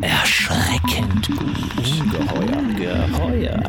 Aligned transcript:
Erschreckend 0.00 1.28
gut. 1.28 2.00
Ungeheuer. 2.00 3.08
Geheuer. 3.08 3.62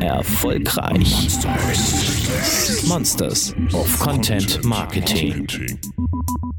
Erfolgreich. 0.00 1.28
Monsters 2.86 3.54
of 3.72 3.98
Content 3.98 4.64
Marketing. 4.64 5.46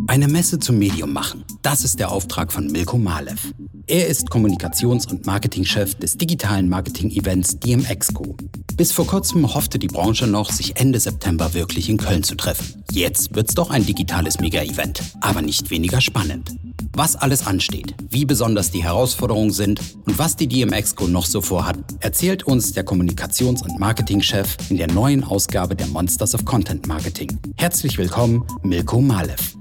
Eine 0.08 0.28
Messe 0.28 0.60
zum 0.60 0.80
Medium 0.80 1.14
machen. 1.14 1.44
Das 1.62 1.84
ist 1.84 2.00
der 2.00 2.12
Auftrag 2.12 2.52
von 2.52 2.68
Milko 2.68 2.98
Malev. 2.98 3.54
Er 3.86 4.08
ist 4.08 4.30
Kommunikations- 4.30 5.08
und 5.08 5.26
Marketingchef 5.26 5.96
des 5.96 6.18
digitalen 6.18 6.70
Marketing-Events 6.70 7.60
DMExco. 7.60 8.36
Bis 8.76 8.92
vor 8.92 9.08
kurzem 9.08 9.54
hoffte 9.54 9.80
die 9.80 9.88
Branche 9.88 10.28
noch, 10.28 10.52
sich 10.52 10.78
Ende 10.78 11.00
September 11.00 11.54
wirklich 11.54 11.90
in 11.90 11.98
Köln 11.98 12.24
zu 12.24 12.36
treffen. 12.36 12.84
Jetzt 12.92 13.36
wird's 13.36 13.56
doch 13.56 13.70
ein 13.70 13.86
digitales 13.86 14.40
Mega-Event, 14.40 15.02
aber 15.22 15.42
nicht 15.42 15.70
weniger 15.70 16.02
spannend. 16.02 16.52
Was 16.94 17.16
alles 17.16 17.46
ansteht, 17.46 17.94
wie 18.10 18.26
besonders 18.26 18.72
die 18.72 18.84
Herausforderungen 18.84 19.52
sind 19.52 19.80
und 20.06 20.18
was 20.18 20.36
die 20.36 20.48
DMExco 20.48 21.08
noch 21.08 21.26
so 21.26 21.42
vorhat, 21.42 21.78
erzählt 22.00 22.44
uns 22.44 22.74
der 22.74 22.86
Kommunikations- 22.86 23.64
und 23.64 23.80
Marketingchef 23.80 24.58
in 24.70 24.78
der 24.78 24.92
neuen 24.92 25.24
Ausgabe 25.24 25.76
der 25.76 25.88
Monsters 25.88 26.34
of 26.36 26.44
Content 26.46 26.88
Marketing. 26.88 27.40
Herzlich 27.58 27.98
willkommen, 27.98 28.44
Milko 28.64 29.00
Malev. 29.02 29.56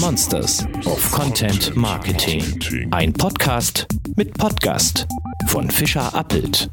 Monsters 0.00 0.66
of 0.84 1.10
Content 1.12 1.74
Marketing. 1.76 2.88
Ein 2.90 3.12
Podcast 3.12 3.86
mit 4.16 4.36
Podcast 4.36 5.06
von 5.46 5.70
Fischer 5.70 6.14
Appelt. 6.14 6.70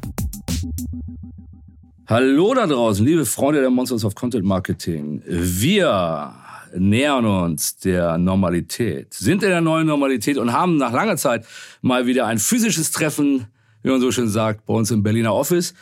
Hallo 2.08 2.54
da 2.54 2.66
draußen, 2.66 3.04
liebe 3.04 3.24
Freunde 3.24 3.60
der 3.62 3.70
Monsters 3.70 4.04
of 4.04 4.14
Content 4.14 4.44
Marketing. 4.44 5.22
Wir 5.26 6.34
nähern 6.78 7.24
uns 7.24 7.76
der 7.78 8.18
Normalität, 8.18 9.14
sind 9.14 9.42
in 9.42 9.50
der 9.50 9.60
neuen 9.60 9.86
Normalität 9.86 10.38
und 10.38 10.52
haben 10.52 10.76
nach 10.76 10.92
langer 10.92 11.16
Zeit 11.16 11.44
mal 11.82 12.06
wieder 12.06 12.26
ein 12.26 12.38
physisches 12.38 12.90
Treffen, 12.90 13.46
wie 13.82 13.90
man 13.90 14.00
so 14.00 14.10
schön 14.12 14.28
sagt, 14.28 14.66
bei 14.66 14.74
uns 14.74 14.90
im 14.90 15.02
Berliner 15.02 15.34
Office. 15.34 15.74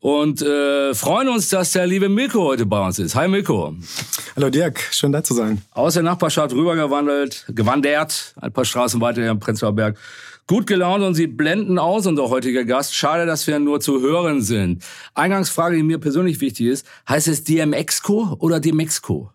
Und 0.00 0.42
äh, 0.42 0.94
freuen 0.94 1.28
uns, 1.28 1.48
dass 1.48 1.72
der 1.72 1.86
liebe 1.86 2.08
Milko 2.08 2.44
heute 2.44 2.66
bei 2.66 2.84
uns 2.86 3.00
ist. 3.00 3.16
Hi 3.16 3.26
Milko. 3.26 3.74
Hallo 4.36 4.48
Dirk, 4.48 4.78
schön 4.92 5.10
da 5.10 5.24
zu 5.24 5.34
sein. 5.34 5.60
Aus 5.72 5.94
der 5.94 6.04
Nachbarschaft 6.04 6.54
rübergewandelt, 6.54 7.46
gewandert, 7.48 8.34
ein 8.40 8.52
paar 8.52 8.64
Straßen 8.64 9.00
weiter 9.00 9.22
hier 9.22 9.32
im 9.32 9.40
Prenzlauer 9.40 9.72
Berg 9.72 9.98
Gut 10.48 10.66
gelaunt 10.66 11.04
und 11.04 11.12
Sie 11.12 11.26
blenden 11.26 11.78
aus, 11.78 12.06
unser 12.06 12.30
heutiger 12.30 12.64
Gast. 12.64 12.94
Schade, 12.94 13.26
dass 13.26 13.46
wir 13.46 13.58
nur 13.58 13.80
zu 13.80 14.00
hören 14.00 14.40
sind. 14.40 14.82
Eingangsfrage, 15.12 15.76
die 15.76 15.82
mir 15.82 15.98
persönlich 15.98 16.40
wichtig 16.40 16.68
ist. 16.68 16.86
Heißt 17.06 17.28
es 17.28 17.44
DMXco 17.44 18.34
oder 18.38 18.58
Demexco? 18.58 19.30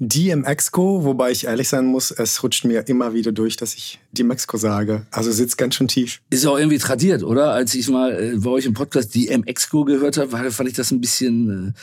DMXco, 0.00 1.02
wobei 1.04 1.30
ich 1.30 1.46
ehrlich 1.46 1.70
sein 1.70 1.86
muss, 1.86 2.10
es 2.10 2.42
rutscht 2.42 2.66
mir 2.66 2.86
immer 2.88 3.14
wieder 3.14 3.32
durch, 3.32 3.56
dass 3.56 3.74
ich 3.74 4.00
Demexco 4.12 4.58
sage. 4.58 5.06
Also 5.12 5.32
sitzt 5.32 5.56
ganz 5.56 5.76
schön 5.76 5.88
tief. 5.88 6.20
Ist 6.28 6.46
auch 6.46 6.58
irgendwie 6.58 6.76
tradiert, 6.76 7.22
oder? 7.22 7.52
Als 7.52 7.74
ich 7.74 7.88
mal 7.88 8.12
äh, 8.12 8.36
bei 8.36 8.50
euch 8.50 8.66
im 8.66 8.74
Podcast 8.74 9.14
DMXco 9.14 9.86
gehört 9.86 10.18
habe, 10.18 10.50
fand 10.50 10.68
ich 10.68 10.74
das 10.74 10.90
ein 10.90 11.00
bisschen... 11.00 11.74
Äh 11.74 11.80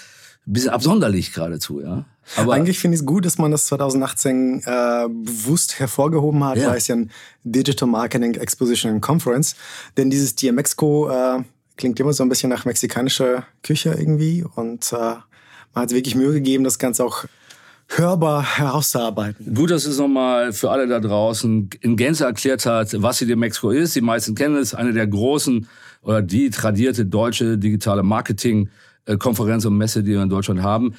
ein 0.48 0.53
bisschen 0.53 0.70
absonderlich 0.70 1.33
geradezu, 1.33 1.81
ja. 1.81 2.05
Aber 2.36 2.53
Eigentlich 2.53 2.80
finde 2.80 2.95
ich 2.95 3.02
es 3.02 3.06
gut, 3.06 3.25
dass 3.25 3.38
man 3.38 3.52
das 3.52 3.67
2018 3.67 4.64
äh, 4.66 5.08
bewusst 5.09 5.80
hervorgehoben 5.80 6.44
hat, 6.44 6.58
ja. 6.58 6.70
weil 6.70 6.78
es 6.78 6.88
ja 6.88 6.95
ein 6.95 7.11
Digital 7.44 7.88
Marketing 7.88 8.36
Exposition 8.36 8.92
and 8.92 9.02
Conference. 9.02 9.56
Denn 9.95 10.09
dieses 10.09 10.36
DMXCO 10.36 11.09
äh, 11.09 11.44
klingt 11.78 12.00
immer 12.00 12.14
so 12.14 12.23
ein 12.23 12.30
bisschen 12.30 12.50
nach 12.50 12.66
mexikanischer 12.66 13.45
Küche 13.64 13.95
irgendwie. 13.98 14.44
Und 14.55 14.92
äh, 14.92 14.95
man 14.95 15.83
hat 15.83 15.92
wirklich 15.92 16.16
Mühe 16.16 16.33
gegeben, 16.33 16.64
das 16.64 16.80
Ganze 16.80 17.05
auch 17.05 17.25
hörbar 17.89 18.58
herauszuarbeiten. 18.58 19.53
Gut, 19.55 19.72
dass 19.72 19.86
es 19.86 19.98
nochmal 19.98 20.52
für 20.52 20.72
alle 20.72 20.88
da 20.88 21.00
draußen 21.00 21.70
in 21.80 21.95
Gänze 21.95 22.25
erklärt 22.25 22.66
hat, 22.66 23.02
was 23.02 23.20
die 23.20 23.25
DMXCO 23.25 23.72
ist. 23.72 23.95
Die 23.95 24.02
meisten 24.02 24.36
kennen 24.36 24.58
es, 24.58 24.73
eine 24.73 24.92
der 24.92 25.08
großen 25.08 25.67
oder 26.02 26.22
die 26.22 26.50
tradierte 26.50 27.05
deutsche 27.05 27.58
digitale 27.58 28.03
Marketing- 28.03 28.70
äh, 29.08 29.17
Konferenz 29.17 29.66
und 29.66 29.77
Messe, 29.77 30.04
die 30.04 30.11
wir 30.11 30.21
in 30.21 30.30
Deutschland 30.30 30.61
haben. 30.61 30.94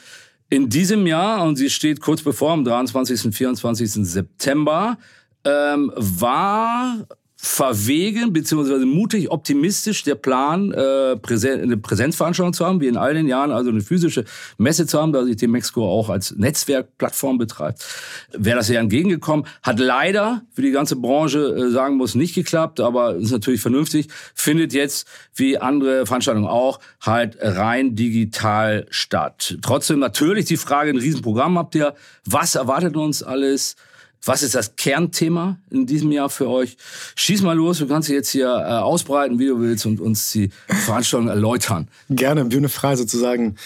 In 0.51 0.71
diesem 0.71 1.07
Jahr, 1.07 1.45
und 1.45 1.57
sie 1.57 1.69
steht 1.69 2.01
kurz 2.01 2.23
bevor, 2.23 2.53
am 2.53 2.65
23. 2.65 3.27
und 3.27 3.33
24. 3.35 3.91
September, 3.91 4.99
ähm, 5.45 5.93
war 5.95 7.07
verwegen 7.41 8.33
beziehungsweise 8.33 8.85
mutig 8.85 9.31
optimistisch 9.31 10.03
der 10.03 10.17
Plan, 10.17 10.73
äh, 10.73 11.17
Präsen 11.17 11.61
eine 11.61 11.77
Präsenzveranstaltung 11.77 12.53
zu 12.53 12.67
haben, 12.67 12.81
wie 12.81 12.89
in 12.89 12.97
all 12.97 13.15
den 13.15 13.29
Jahren, 13.29 13.53
also 13.53 13.71
eine 13.71 13.81
physische 13.81 14.25
Messe 14.59 14.87
zu 14.87 15.01
haben, 15.01 15.13
da 15.13 15.25
sich 15.25 15.37
die 15.37 15.47
Mexiko 15.47 15.89
auch 15.89 16.09
als 16.09 16.35
Netzwerkplattform 16.37 17.39
betreibt. 17.39 17.85
Wäre 18.33 18.57
das 18.57 18.69
ja 18.69 18.81
entgegengekommen. 18.81 19.47
Hat 19.63 19.79
leider 19.79 20.43
für 20.53 20.63
die 20.63 20.73
ganze 20.73 20.97
Branche, 20.97 21.39
äh, 21.39 21.71
sagen 21.71 21.97
muss, 21.97 22.17
nicht 22.17 22.35
geklappt, 22.35 22.81
aber 22.81 23.15
ist 23.15 23.31
natürlich 23.31 23.61
vernünftig. 23.61 24.09
Findet 24.35 24.73
jetzt, 24.73 25.07
wie 25.33 25.59
andere 25.59 26.07
Veranstaltungen 26.07 26.49
auch, 26.49 26.81
halt 27.01 27.39
rein 27.41 27.95
digital 27.95 28.87
statt. 28.91 29.59
Trotzdem 29.63 30.01
natürlich 30.01 30.47
die 30.47 30.57
Frage, 30.57 30.91
ein 30.91 30.99
Riesenprogramm 30.99 31.57
habt 31.57 31.77
ihr. 31.77 31.95
Was 32.25 32.57
erwartet 32.57 32.97
uns 32.97 33.23
alles? 33.23 33.77
Was 34.25 34.43
ist 34.43 34.55
das 34.55 34.77
Kernthema 34.77 35.59
in 35.71 35.87
diesem 35.87 36.13
Jahr 36.13 36.29
für 36.29 36.49
euch? 36.49 36.77
Schieß 37.15 37.43
mal 37.43 37.57
los, 37.57 37.79
du 37.79 37.87
kannst 37.87 38.09
dich 38.09 38.17
jetzt 38.17 38.31
hier 38.31 38.49
äh, 38.49 38.73
ausbreiten, 38.73 39.39
wie 39.39 39.47
du 39.47 39.61
willst 39.61 39.87
und 39.87 40.01
uns 40.01 40.33
die 40.33 40.51
Veranstaltung 40.67 41.29
erläutern. 41.29 41.89
Gerne, 42.11 42.45
Bühne 42.45 42.69
frei 42.69 42.97
sozusagen. 42.97 43.57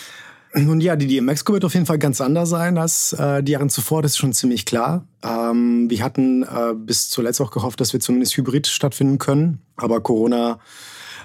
Nun 0.55 0.83
ja, 0.83 0.97
die 0.97 1.07
DMX-Co 1.07 1.55
wird 1.55 1.65
auf 1.65 1.73
jeden 1.73 1.87
Fall 1.87 1.99
ganz 1.99 2.21
anders 2.21 2.51
sein 2.51 2.77
als 2.77 3.15
äh, 3.15 3.43
die 3.43 3.53
Jahre 3.53 3.69
zuvor, 3.69 4.03
das 4.03 4.13
ist 4.13 4.19
schon 4.19 4.35
ziemlich 4.35 4.67
klar. 4.67 5.07
Ähm, 5.23 5.89
wir 5.89 6.05
hatten 6.05 6.43
äh, 6.43 6.75
bis 6.77 7.09
zuletzt 7.09 7.41
auch 7.41 7.51
gehofft, 7.51 7.81
dass 7.81 7.95
wir 7.95 8.01
zumindest 8.01 8.37
hybrid 8.37 8.67
stattfinden 8.67 9.17
können, 9.17 9.63
aber 9.77 10.03
Corona 10.03 10.59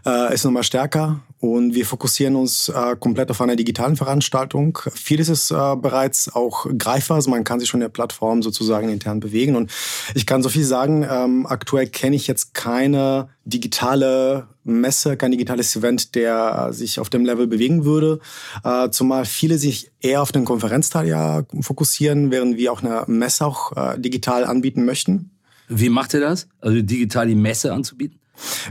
äh, 0.06 0.34
ist 0.34 0.46
nochmal 0.46 0.64
stärker 0.64 1.20
und 1.40 1.76
wir 1.76 1.86
fokussieren 1.86 2.36
uns 2.36 2.70
äh, 2.70 2.96
komplett 3.00 3.30
auf 3.30 3.42
eine 3.42 3.56
digitalen 3.56 3.96
Veranstaltung. 3.96 4.80
Vieles 4.94 5.30
ist 5.30 5.52
äh, 5.52 5.76
bereits 5.76 6.34
auch 6.34 6.66
greifbar, 6.78 7.16
also 7.16 7.30
man 7.30 7.44
kann 7.44 7.60
sich 7.60 7.70
schon 7.70 7.80
der 7.80 7.90
Plattform 7.90 8.42
sozusagen 8.42 8.90
intern 8.90 9.20
bewegen. 9.20 9.56
Und 9.56 9.72
ich 10.16 10.26
kann 10.26 10.42
so 10.42 10.50
viel 10.50 10.64
sagen, 10.64 11.06
ähm, 11.10 11.46
aktuell 11.46 11.88
kenne 11.88 12.16
ich 12.16 12.26
jetzt 12.28 12.54
keine 12.54 13.30
digitale 13.46 14.48
Messe, 14.64 15.16
kein 15.16 15.32
digitales 15.32 15.76
Event, 15.76 16.16
der 16.16 16.74
sich 16.74 17.00
auf 17.00 17.10
dem 17.10 17.24
Level 17.24 17.48
bewegen 17.48 17.86
würde. 17.86 18.20
Äh, 18.64 18.90
zumal 18.90 19.26
viele 19.26 19.58
sich 19.58 19.92
eher 20.02 20.22
auf 20.22 20.32
den 20.32 20.44
Konferenzteil 20.44 21.08
ja 21.08 21.44
fokussieren, 21.62 22.32
während 22.32 22.58
wir 22.58 22.72
auch 22.72 22.82
eine 22.82 23.04
Messe 23.08 23.46
auch 23.46 23.76
äh, 23.78 24.00
digital 24.00 24.44
anbieten 24.44 24.86
möchten. 24.86 25.32
Wie 25.70 25.90
macht 25.90 26.14
ihr 26.14 26.22
das? 26.22 26.48
Also 26.62 26.82
digital 26.82 27.28
die 27.28 27.36
Messe 27.36 27.74
anzubieten? 27.74 28.17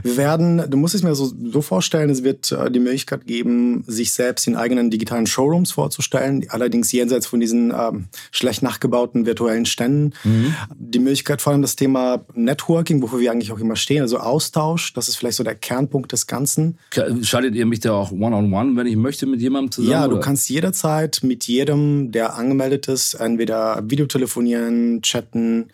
Wir 0.03 0.17
werden, 0.17 0.69
du 0.69 0.77
musst 0.77 0.95
es 0.95 1.03
mir 1.03 1.15
so, 1.15 1.31
so 1.51 1.61
vorstellen, 1.61 2.09
es 2.09 2.23
wird 2.23 2.51
äh, 2.51 2.71
die 2.71 2.79
Möglichkeit 2.79 3.25
geben, 3.25 3.83
sich 3.87 4.13
selbst 4.13 4.47
in 4.47 4.55
eigenen 4.55 4.89
digitalen 4.89 5.27
Showrooms 5.27 5.71
vorzustellen, 5.71 6.45
allerdings 6.49 6.91
jenseits 6.91 7.27
von 7.27 7.39
diesen 7.39 7.71
ähm, 7.71 8.07
schlecht 8.31 8.61
nachgebauten 8.61 9.25
virtuellen 9.25 9.65
Ständen. 9.65 10.13
Mhm. 10.23 10.55
Die 10.77 10.99
Möglichkeit 10.99 11.41
vor 11.41 11.53
allem 11.53 11.61
das 11.61 11.75
Thema 11.75 12.25
Networking, 12.33 13.01
wofür 13.01 13.19
wir 13.19 13.31
eigentlich 13.31 13.51
auch 13.51 13.59
immer 13.59 13.75
stehen, 13.75 14.01
also 14.01 14.19
Austausch, 14.19 14.93
das 14.93 15.07
ist 15.07 15.15
vielleicht 15.15 15.37
so 15.37 15.43
der 15.43 15.55
Kernpunkt 15.55 16.11
des 16.11 16.27
Ganzen. 16.27 16.77
Schaltet 17.21 17.55
ihr 17.55 17.65
mich 17.65 17.81
da 17.81 17.93
auch 17.93 18.11
one-on-one, 18.11 18.47
-on 18.47 18.71
-one, 18.71 18.77
wenn 18.77 18.87
ich 18.87 18.95
möchte, 18.95 19.25
mit 19.25 19.41
jemandem 19.41 19.71
zusammen? 19.71 19.91
Ja, 19.91 20.07
du 20.07 20.19
kannst 20.19 20.49
jederzeit 20.49 21.19
mit 21.23 21.45
jedem, 21.45 22.11
der 22.11 22.35
angemeldet 22.35 22.87
ist, 22.87 23.15
entweder 23.15 23.83
Videotelefonieren, 23.85 25.01
chatten, 25.01 25.69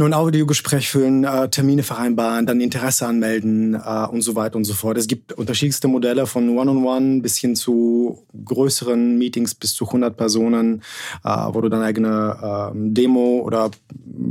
nur 0.00 0.08
ein 0.08 0.14
Audiogespräch 0.14 0.90
führen, 0.90 1.24
äh, 1.24 1.48
Termine 1.48 1.82
vereinbaren, 1.82 2.46
dann 2.46 2.60
Interesse 2.60 3.06
anmelden 3.06 3.74
äh, 3.74 4.06
und 4.10 4.22
so 4.22 4.34
weiter 4.34 4.56
und 4.56 4.64
so 4.64 4.74
fort. 4.74 4.96
Es 4.98 5.06
gibt 5.06 5.32
unterschiedlichste 5.34 5.88
Modelle 5.88 6.26
von 6.26 6.48
One-on-One 6.48 6.80
-on 6.80 7.18
-One 7.18 7.22
bis 7.22 7.36
hin 7.36 7.54
zu 7.54 8.26
größeren 8.44 9.18
Meetings 9.18 9.54
bis 9.54 9.74
zu 9.74 9.86
100 9.86 10.16
Personen, 10.16 10.82
äh, 11.22 11.28
wo 11.28 11.60
du 11.60 11.68
deine 11.68 11.84
eigene 11.84 12.70
ähm, 12.72 12.94
Demo 12.94 13.42
oder 13.44 13.70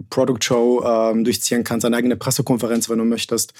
Product 0.09 0.39
Show 0.41 0.83
ähm, 0.83 1.23
durchziehen 1.23 1.63
kannst, 1.63 1.85
eine 1.85 1.95
eigene 1.95 2.15
Pressekonferenz, 2.15 2.89
wenn 2.89 2.97
du 2.97 3.05
möchtest. 3.05 3.53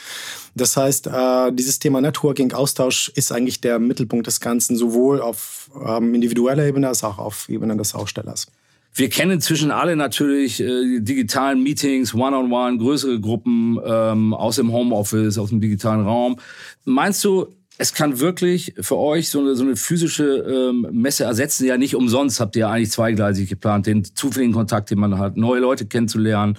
Das 0.55 0.75
heißt, 0.75 1.07
äh, 1.07 1.51
dieses 1.53 1.79
Thema 1.79 2.01
Networking, 2.01 2.51
Austausch 2.53 3.09
ist 3.15 3.31
eigentlich 3.31 3.61
der 3.61 3.77
Mittelpunkt 3.77 4.25
des 4.25 4.39
Ganzen, 4.39 4.75
sowohl 4.75 5.21
auf 5.21 5.69
ähm, 5.85 6.15
individueller 6.15 6.65
Ebene 6.65 6.87
als 6.87 7.03
auch 7.03 7.19
auf 7.19 7.47
Ebene 7.49 7.77
des 7.77 7.93
Ausstellers. 7.93 8.47
Wir 8.93 9.09
kennen 9.09 9.31
inzwischen 9.31 9.71
alle 9.71 9.95
natürlich 9.95 10.61
äh, 10.61 10.99
digitalen 10.99 11.63
Meetings, 11.63 12.13
One-on-One, 12.13 12.49
-on 12.49 12.49
-one, 12.49 12.77
größere 12.79 13.19
Gruppen 13.19 13.79
ähm, 13.85 14.33
aus 14.33 14.57
dem 14.57 14.71
Homeoffice, 14.71 15.37
aus 15.37 15.49
dem 15.49 15.61
digitalen 15.61 16.01
Raum. 16.01 16.39
Meinst 16.85 17.23
du, 17.23 17.47
es 17.77 17.93
kann 17.93 18.19
wirklich 18.19 18.73
für 18.81 18.97
euch 18.97 19.29
so 19.29 19.39
eine, 19.39 19.55
so 19.55 19.63
eine 19.63 19.77
physische 19.77 20.25
ähm, 20.25 20.85
Messe 20.91 21.23
ersetzen? 21.23 21.65
Ja, 21.65 21.77
nicht 21.77 21.95
umsonst 21.95 22.41
habt 22.41 22.57
ihr 22.57 22.61
ja 22.61 22.71
eigentlich 22.71 22.91
zweigleisig 22.91 23.47
geplant, 23.47 23.87
den 23.87 24.03
zufälligen 24.03 24.53
Kontakt, 24.53 24.91
den 24.91 24.99
man 24.99 25.17
hat, 25.17 25.37
neue 25.37 25.61
Leute 25.61 25.85
kennenzulernen. 25.85 26.57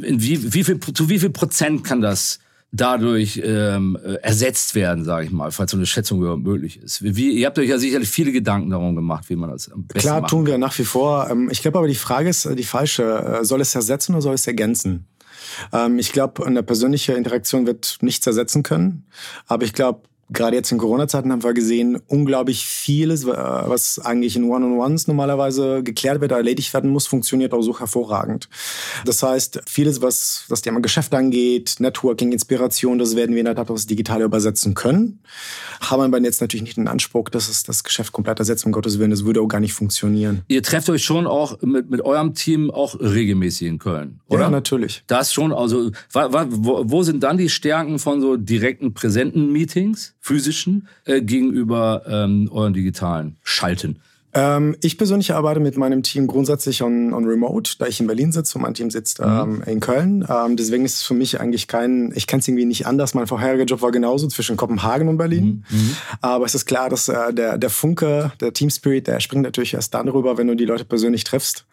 In 0.00 0.22
wie, 0.22 0.54
wie 0.54 0.62
viel, 0.62 0.78
zu 0.78 1.08
wie 1.08 1.18
viel 1.18 1.30
Prozent 1.30 1.82
kann 1.82 2.00
das 2.00 2.38
dadurch 2.72 3.40
ähm, 3.42 3.98
äh, 4.04 4.14
ersetzt 4.22 4.74
werden, 4.74 5.04
sage 5.04 5.26
ich 5.26 5.32
mal, 5.32 5.50
falls 5.50 5.72
so 5.72 5.76
eine 5.76 5.86
Schätzung 5.86 6.20
überhaupt 6.20 6.42
möglich 6.42 6.80
ist. 6.80 7.02
Wie, 7.02 7.32
ihr 7.32 7.46
habt 7.46 7.58
euch 7.58 7.68
ja 7.68 7.78
sicherlich 7.78 8.08
viele 8.08 8.32
Gedanken 8.32 8.70
darum 8.70 8.94
gemacht, 8.94 9.28
wie 9.28 9.36
man 9.36 9.50
das 9.50 9.70
am 9.70 9.86
besten 9.86 10.00
Klar 10.00 10.20
macht. 10.20 10.30
tun 10.30 10.46
wir 10.46 10.56
nach 10.58 10.78
wie 10.78 10.84
vor. 10.84 11.28
Ähm, 11.30 11.48
ich 11.50 11.62
glaube 11.62 11.78
aber, 11.78 11.88
die 11.88 11.94
Frage 11.94 12.28
ist 12.28 12.44
äh, 12.44 12.54
die 12.54 12.64
falsche. 12.64 13.40
Äh, 13.40 13.44
soll 13.44 13.60
es 13.60 13.74
ersetzen 13.74 14.14
oder 14.14 14.22
soll 14.22 14.34
es 14.34 14.46
ergänzen? 14.46 15.06
Ähm, 15.72 15.98
ich 15.98 16.12
glaube, 16.12 16.46
eine 16.46 16.62
persönliche 16.62 17.14
Interaktion 17.14 17.66
wird 17.66 17.98
nichts 18.02 18.26
ersetzen 18.26 18.62
können. 18.62 19.04
Aber 19.46 19.64
ich 19.64 19.72
glaube, 19.72 20.02
gerade 20.32 20.56
jetzt 20.56 20.70
in 20.72 20.78
Corona-Zeiten 20.78 21.32
haben 21.32 21.42
wir 21.42 21.54
gesehen, 21.54 22.00
unglaublich 22.06 22.64
vieles, 22.64 23.26
was 23.26 23.98
eigentlich 23.98 24.36
in 24.36 24.44
One-on-Ones 24.44 25.08
normalerweise 25.08 25.82
geklärt 25.82 26.20
wird, 26.20 26.32
erledigt 26.32 26.72
werden 26.72 26.90
muss, 26.90 27.06
funktioniert 27.06 27.52
auch 27.52 27.62
so 27.62 27.78
hervorragend. 27.78 28.48
Das 29.04 29.22
heißt, 29.22 29.62
vieles, 29.66 30.02
was 30.02 30.44
das 30.48 30.62
Thema 30.62 30.80
Geschäft 30.80 31.14
angeht, 31.14 31.76
Networking, 31.78 32.32
Inspiration, 32.32 32.98
das 32.98 33.16
werden 33.16 33.34
wir 33.34 33.40
in 33.40 33.46
der 33.46 33.56
Tat 33.56 33.70
aufs 33.70 33.86
Digitale 33.86 34.24
übersetzen 34.24 34.74
können. 34.74 35.20
Haben 35.80 36.02
aber 36.02 36.20
jetzt 36.20 36.40
natürlich 36.40 36.62
nicht 36.62 36.76
den 36.76 36.88
Anspruch, 36.88 37.28
dass 37.28 37.48
es 37.48 37.62
das 37.62 37.84
Geschäft 37.84 38.12
komplett 38.12 38.38
ersetzt, 38.38 38.64
um 38.66 38.72
Gottes 38.72 38.98
Willen. 38.98 39.10
Das 39.10 39.24
würde 39.24 39.40
auch 39.40 39.48
gar 39.48 39.60
nicht 39.60 39.72
funktionieren. 39.72 40.42
Ihr 40.48 40.62
trefft 40.62 40.88
euch 40.90 41.04
schon 41.04 41.26
auch 41.26 41.60
mit, 41.62 41.90
mit 41.90 42.02
eurem 42.02 42.34
Team 42.34 42.70
auch 42.70 42.98
regelmäßig 43.00 43.66
in 43.66 43.78
Köln, 43.78 44.20
oder? 44.28 44.42
Ja, 44.42 44.50
natürlich. 44.50 45.02
Das 45.06 45.32
schon, 45.32 45.52
also 45.52 45.90
wo, 46.12 46.82
wo 46.84 47.02
sind 47.02 47.22
dann 47.22 47.38
die 47.38 47.48
Stärken 47.48 47.98
von 47.98 48.20
so 48.20 48.36
direkten, 48.36 48.94
präsenten 48.94 49.50
Meetings? 49.52 50.14
Physischen 50.20 50.88
äh, 51.04 51.22
gegenüber 51.22 52.02
ähm, 52.06 52.48
euren 52.52 52.72
digitalen 52.72 53.36
Schalten? 53.42 54.00
Ähm, 54.32 54.76
ich 54.80 54.96
persönlich 54.96 55.32
arbeite 55.32 55.58
mit 55.58 55.76
meinem 55.76 56.04
Team 56.04 56.28
grundsätzlich 56.28 56.82
on, 56.82 57.12
on 57.12 57.24
Remote, 57.24 57.72
da 57.78 57.86
ich 57.86 57.98
in 57.98 58.06
Berlin 58.06 58.30
sitze 58.30 58.58
und 58.58 58.62
mein 58.62 58.74
Team 58.74 58.90
sitzt 58.90 59.20
mhm. 59.20 59.26
ähm, 59.26 59.62
in 59.66 59.80
Köln. 59.80 60.24
Ähm, 60.28 60.56
deswegen 60.56 60.84
ist 60.84 60.96
es 60.96 61.02
für 61.02 61.14
mich 61.14 61.40
eigentlich 61.40 61.66
kein, 61.66 62.12
ich 62.14 62.28
kenne 62.28 62.40
es 62.40 62.46
irgendwie 62.46 62.64
nicht 62.64 62.86
anders. 62.86 63.14
Mein 63.14 63.26
vorheriger 63.26 63.64
Job 63.64 63.82
war 63.82 63.90
genauso 63.90 64.28
zwischen 64.28 64.56
Kopenhagen 64.56 65.08
und 65.08 65.18
Berlin. 65.18 65.64
Mhm. 65.68 65.78
mhm. 65.78 65.96
Aber 66.20 66.44
es 66.44 66.54
ist 66.54 66.66
klar, 66.66 66.88
dass 66.88 67.08
äh, 67.08 67.34
der, 67.34 67.58
der 67.58 67.70
Funke, 67.70 68.32
der 68.40 68.52
Team 68.52 68.70
Spirit, 68.70 69.08
der 69.08 69.18
springt 69.18 69.42
natürlich 69.42 69.74
erst 69.74 69.94
dann 69.94 70.08
rüber, 70.08 70.38
wenn 70.38 70.46
du 70.46 70.54
die 70.54 70.66
Leute 70.66 70.84
persönlich 70.84 71.24
triffst. 71.24 71.64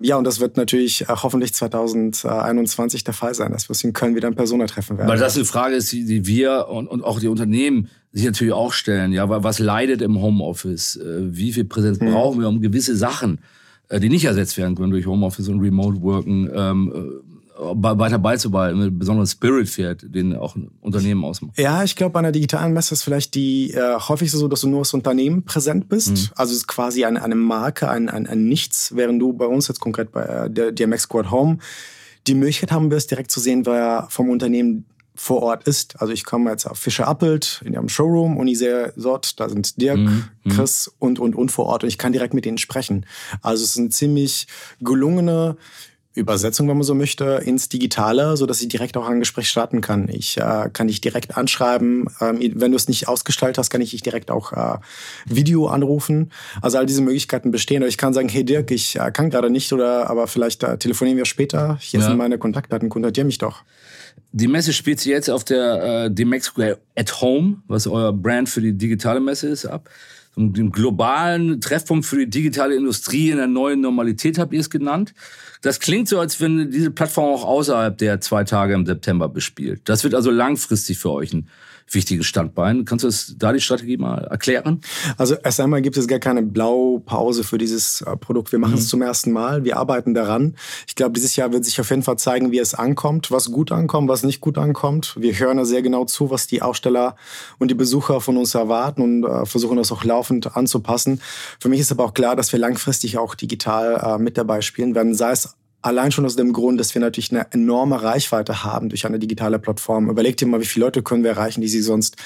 Ja, 0.00 0.16
und 0.16 0.24
das 0.24 0.40
wird 0.40 0.56
natürlich 0.56 1.02
äh, 1.02 1.06
hoffentlich 1.08 1.54
2021 1.54 3.04
der 3.04 3.14
Fall 3.14 3.34
sein, 3.34 3.52
dass 3.52 3.66
wir 3.66 3.70
uns 3.70 3.84
in 3.84 3.92
Köln 3.92 4.14
wieder 4.14 4.28
in 4.28 4.34
Persona 4.34 4.66
treffen 4.66 4.98
werden. 4.98 5.08
Weil 5.08 5.18
das 5.18 5.36
eine 5.36 5.44
Frage 5.44 5.76
ist, 5.76 5.92
die 5.92 6.26
wir 6.26 6.68
und, 6.68 6.88
und 6.88 7.02
auch 7.02 7.20
die 7.20 7.28
Unternehmen 7.28 7.88
sich 8.12 8.24
natürlich 8.24 8.54
auch 8.54 8.72
stellen. 8.72 9.12
Ja, 9.12 9.28
was 9.28 9.58
leidet 9.58 10.02
im 10.02 10.20
Homeoffice? 10.20 10.96
Äh, 10.96 11.36
wie 11.36 11.52
viel 11.52 11.64
Präsenz 11.64 12.00
hm. 12.00 12.12
brauchen 12.12 12.40
wir, 12.40 12.48
um 12.48 12.60
gewisse 12.60 12.96
Sachen, 12.96 13.40
äh, 13.88 14.00
die 14.00 14.08
nicht 14.08 14.24
ersetzt 14.24 14.56
werden 14.58 14.74
können 14.74 14.90
durch 14.90 15.06
Homeoffice 15.06 15.48
und 15.48 15.60
Remote 15.60 16.00
Worken, 16.02 16.50
ähm, 16.54 17.22
weiter 17.58 18.18
beizubehalten, 18.18 18.80
einen 18.80 18.98
besonderen 18.98 19.26
Spirit 19.26 19.68
fährt, 19.68 20.02
den 20.02 20.36
auch 20.36 20.56
ein 20.56 20.70
Unternehmen 20.80 21.24
ausmacht. 21.24 21.58
Ja, 21.58 21.82
ich 21.84 21.96
glaube, 21.96 22.12
bei 22.12 22.18
einer 22.18 22.32
digitalen 22.32 22.72
Messe 22.72 22.94
ist 22.94 23.02
vielleicht 23.02 23.34
die 23.34 23.72
äh, 23.72 23.98
häufig 23.98 24.30
so, 24.30 24.48
dass 24.48 24.60
du 24.60 24.68
nur 24.68 24.80
als 24.80 24.94
Unternehmen 24.94 25.44
präsent 25.44 25.88
bist. 25.88 26.10
Mhm. 26.10 26.28
Also 26.36 26.52
es 26.52 26.58
ist 26.58 26.68
quasi 26.68 27.04
eine, 27.04 27.22
eine 27.22 27.34
Marke, 27.34 27.88
ein, 27.88 28.08
ein, 28.08 28.26
ein 28.26 28.44
Nichts, 28.44 28.94
während 28.94 29.20
du 29.20 29.32
bei 29.32 29.46
uns 29.46 29.68
jetzt 29.68 29.80
konkret 29.80 30.12
bei 30.12 30.22
äh, 30.22 30.50
der 30.50 30.72
DMX 30.72 31.02
Squad 31.02 31.30
Home 31.30 31.58
die 32.26 32.34
Möglichkeit 32.34 32.72
haben 32.72 32.90
wirst, 32.90 33.10
direkt 33.10 33.30
zu 33.30 33.40
sehen, 33.40 33.66
wer 33.66 34.06
vom 34.10 34.30
Unternehmen 34.30 34.84
vor 35.14 35.42
Ort 35.42 35.66
ist. 35.66 36.00
Also 36.00 36.12
ich 36.12 36.24
komme 36.24 36.50
jetzt 36.50 36.66
auf 36.66 36.78
Fischer 36.78 37.08
Appelt 37.08 37.62
in 37.64 37.72
ihrem 37.72 37.88
Showroom 37.88 38.36
und 38.36 38.48
ich 38.48 38.58
sehe 38.58 38.92
dort, 38.96 39.40
da 39.40 39.48
sind 39.48 39.80
Dirk, 39.80 39.98
mhm. 39.98 40.24
Chris 40.48 40.92
und, 40.98 41.18
und, 41.18 41.34
und 41.34 41.50
vor 41.50 41.66
Ort 41.66 41.84
und 41.84 41.88
ich 41.88 41.98
kann 41.98 42.12
direkt 42.12 42.34
mit 42.34 42.44
denen 42.44 42.58
sprechen. 42.58 43.06
Also 43.40 43.64
es 43.64 43.70
ist 43.70 43.78
eine 43.78 43.88
ziemlich 43.88 44.46
gelungene 44.80 45.56
Übersetzung, 46.16 46.68
wenn 46.68 46.76
man 46.76 46.84
so 46.84 46.94
möchte, 46.94 47.42
ins 47.44 47.68
Digitale, 47.68 48.36
so 48.36 48.46
dass 48.46 48.60
ich 48.62 48.68
direkt 48.68 48.96
auch 48.96 49.06
ein 49.06 49.20
Gespräch 49.20 49.48
starten 49.48 49.80
kann. 49.80 50.08
Ich 50.08 50.38
äh, 50.38 50.70
kann 50.72 50.88
dich 50.88 51.00
direkt 51.00 51.36
anschreiben. 51.36 52.06
Ähm, 52.20 52.38
wenn 52.54 52.70
du 52.70 52.76
es 52.76 52.88
nicht 52.88 53.06
ausgestaltet 53.06 53.58
hast, 53.58 53.70
kann 53.70 53.80
ich 53.80 53.90
dich 53.90 54.02
direkt 54.02 54.30
auch 54.30 54.52
äh, 54.52 54.78
Video 55.26 55.66
anrufen. 55.66 56.32
Also 56.62 56.78
all 56.78 56.86
diese 56.86 57.02
Möglichkeiten 57.02 57.50
bestehen. 57.50 57.82
Oder 57.82 57.88
ich 57.88 57.98
kann 57.98 58.14
sagen, 58.14 58.28
hey 58.28 58.44
Dirk, 58.44 58.70
ich 58.70 58.96
äh, 58.96 59.10
kann 59.12 59.30
gerade 59.30 59.50
nicht, 59.50 59.72
oder 59.72 60.08
aber 60.08 60.26
vielleicht 60.26 60.62
äh, 60.62 60.78
telefonieren 60.78 61.18
wir 61.18 61.26
später. 61.26 61.78
Hier 61.80 62.00
ja. 62.00 62.06
sind 62.06 62.16
meine 62.16 62.38
Kontaktdaten, 62.38 62.88
kontaktiere 62.88 63.26
mich 63.26 63.38
doch. 63.38 63.62
Die 64.32 64.48
Messe 64.48 64.72
spielt 64.72 65.00
sich 65.00 65.08
jetzt 65.08 65.28
auf 65.28 65.44
der 65.44 66.06
äh, 66.06 66.10
DMX 66.10 66.54
at 66.96 67.20
Home, 67.20 67.58
was 67.68 67.86
euer 67.86 68.12
Brand 68.12 68.48
für 68.48 68.62
die 68.62 68.72
digitale 68.72 69.20
Messe 69.20 69.48
ist, 69.48 69.66
ab 69.66 69.90
dem 70.36 70.70
globalen 70.70 71.60
Treffpunkt 71.60 72.04
für 72.04 72.18
die 72.18 72.28
digitale 72.28 72.76
Industrie 72.76 73.30
in 73.30 73.38
der 73.38 73.46
neuen 73.46 73.80
Normalität 73.80 74.38
habt 74.38 74.52
ihr 74.52 74.60
es 74.60 74.68
genannt. 74.68 75.14
Das 75.62 75.80
klingt 75.80 76.08
so, 76.08 76.18
als 76.18 76.40
wenn 76.40 76.70
diese 76.70 76.90
Plattform 76.90 77.34
auch 77.34 77.44
außerhalb 77.44 77.96
der 77.98 78.20
zwei 78.20 78.44
Tage 78.44 78.74
im 78.74 78.86
September 78.86 79.28
bespielt. 79.28 79.82
Das 79.84 80.04
wird 80.04 80.14
also 80.14 80.30
langfristig 80.30 80.98
für 80.98 81.10
euch 81.10 81.32
ein 81.32 81.48
wichtiges 81.90 82.26
Standbein. 82.26 82.84
Kannst 82.84 83.04
du 83.04 83.08
das, 83.08 83.34
da 83.38 83.52
die 83.52 83.60
Strategie 83.60 83.96
mal 83.96 84.24
erklären? 84.24 84.80
Also 85.16 85.34
erst 85.34 85.60
einmal 85.60 85.82
gibt 85.82 85.96
es 85.96 86.08
gar 86.08 86.18
keine 86.18 86.42
Blaupause 86.42 87.44
für 87.44 87.58
dieses 87.58 88.00
äh, 88.00 88.16
Produkt. 88.16 88.52
Wir 88.52 88.58
machen 88.58 88.72
mhm. 88.72 88.78
es 88.78 88.88
zum 88.88 89.02
ersten 89.02 89.32
Mal. 89.32 89.64
Wir 89.64 89.76
arbeiten 89.76 90.14
daran. 90.14 90.56
Ich 90.86 90.94
glaube, 90.94 91.12
dieses 91.12 91.36
Jahr 91.36 91.52
wird 91.52 91.64
sich 91.64 91.80
auf 91.80 91.90
jeden 91.90 92.02
Fall 92.02 92.18
zeigen, 92.18 92.50
wie 92.50 92.58
es 92.58 92.74
ankommt, 92.74 93.30
was 93.30 93.50
gut 93.50 93.72
ankommt, 93.72 94.08
was 94.08 94.24
nicht 94.24 94.40
gut 94.40 94.58
ankommt. 94.58 95.14
Wir 95.18 95.38
hören 95.38 95.58
da 95.58 95.64
sehr 95.64 95.82
genau 95.82 96.04
zu, 96.04 96.30
was 96.30 96.46
die 96.46 96.62
Aussteller 96.62 97.16
und 97.58 97.70
die 97.70 97.74
Besucher 97.74 98.20
von 98.20 98.36
uns 98.36 98.54
erwarten 98.54 99.02
und 99.02 99.24
äh, 99.24 99.46
versuchen 99.46 99.76
das 99.76 99.92
auch 99.92 100.04
laufend 100.04 100.56
anzupassen. 100.56 101.20
Für 101.60 101.68
mich 101.68 101.80
ist 101.80 101.92
aber 101.92 102.04
auch 102.04 102.14
klar, 102.14 102.36
dass 102.36 102.52
wir 102.52 102.58
langfristig 102.58 103.18
auch 103.18 103.34
digital 103.34 104.16
äh, 104.16 104.18
mit 104.18 104.36
dabei 104.38 104.60
spielen 104.60 104.94
werden, 104.94 105.14
sei 105.14 105.30
es 105.30 105.55
Allein 105.86 106.10
schon 106.10 106.24
aus 106.24 106.34
dem 106.34 106.52
Grund, 106.52 106.80
dass 106.80 106.94
wir 106.94 107.00
natürlich 107.00 107.30
eine 107.30 107.46
enorme 107.52 108.02
Reichweite 108.02 108.64
haben 108.64 108.88
durch 108.88 109.06
eine 109.06 109.20
digitale 109.20 109.60
Plattform. 109.60 110.10
Überleg 110.10 110.36
dir 110.36 110.48
mal, 110.48 110.60
wie 110.60 110.64
viele 110.64 110.86
Leute 110.86 111.00
können 111.00 111.22
wir 111.22 111.30
erreichen, 111.30 111.60
die 111.60 111.68
sich 111.68 111.84
sonst 111.84 112.16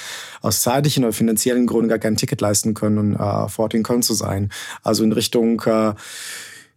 aus 0.41 0.63
zeitlichen 0.63 1.05
oder 1.05 1.13
finanziellen 1.13 1.67
Gründen 1.67 1.91
gar 1.91 1.99
kein 1.99 2.17
Ticket 2.17 2.41
leisten 2.41 2.73
können, 2.73 2.97
um 2.97 3.15
äh, 3.17 3.49
vor 3.51 3.65
Ort 3.65 3.75
in 3.75 3.83
Köln 3.83 4.01
zu 4.01 4.15
sein. 4.15 4.49
Also 4.83 5.05
in 5.05 5.13
Richtung 5.13 5.61
äh, 5.67 5.93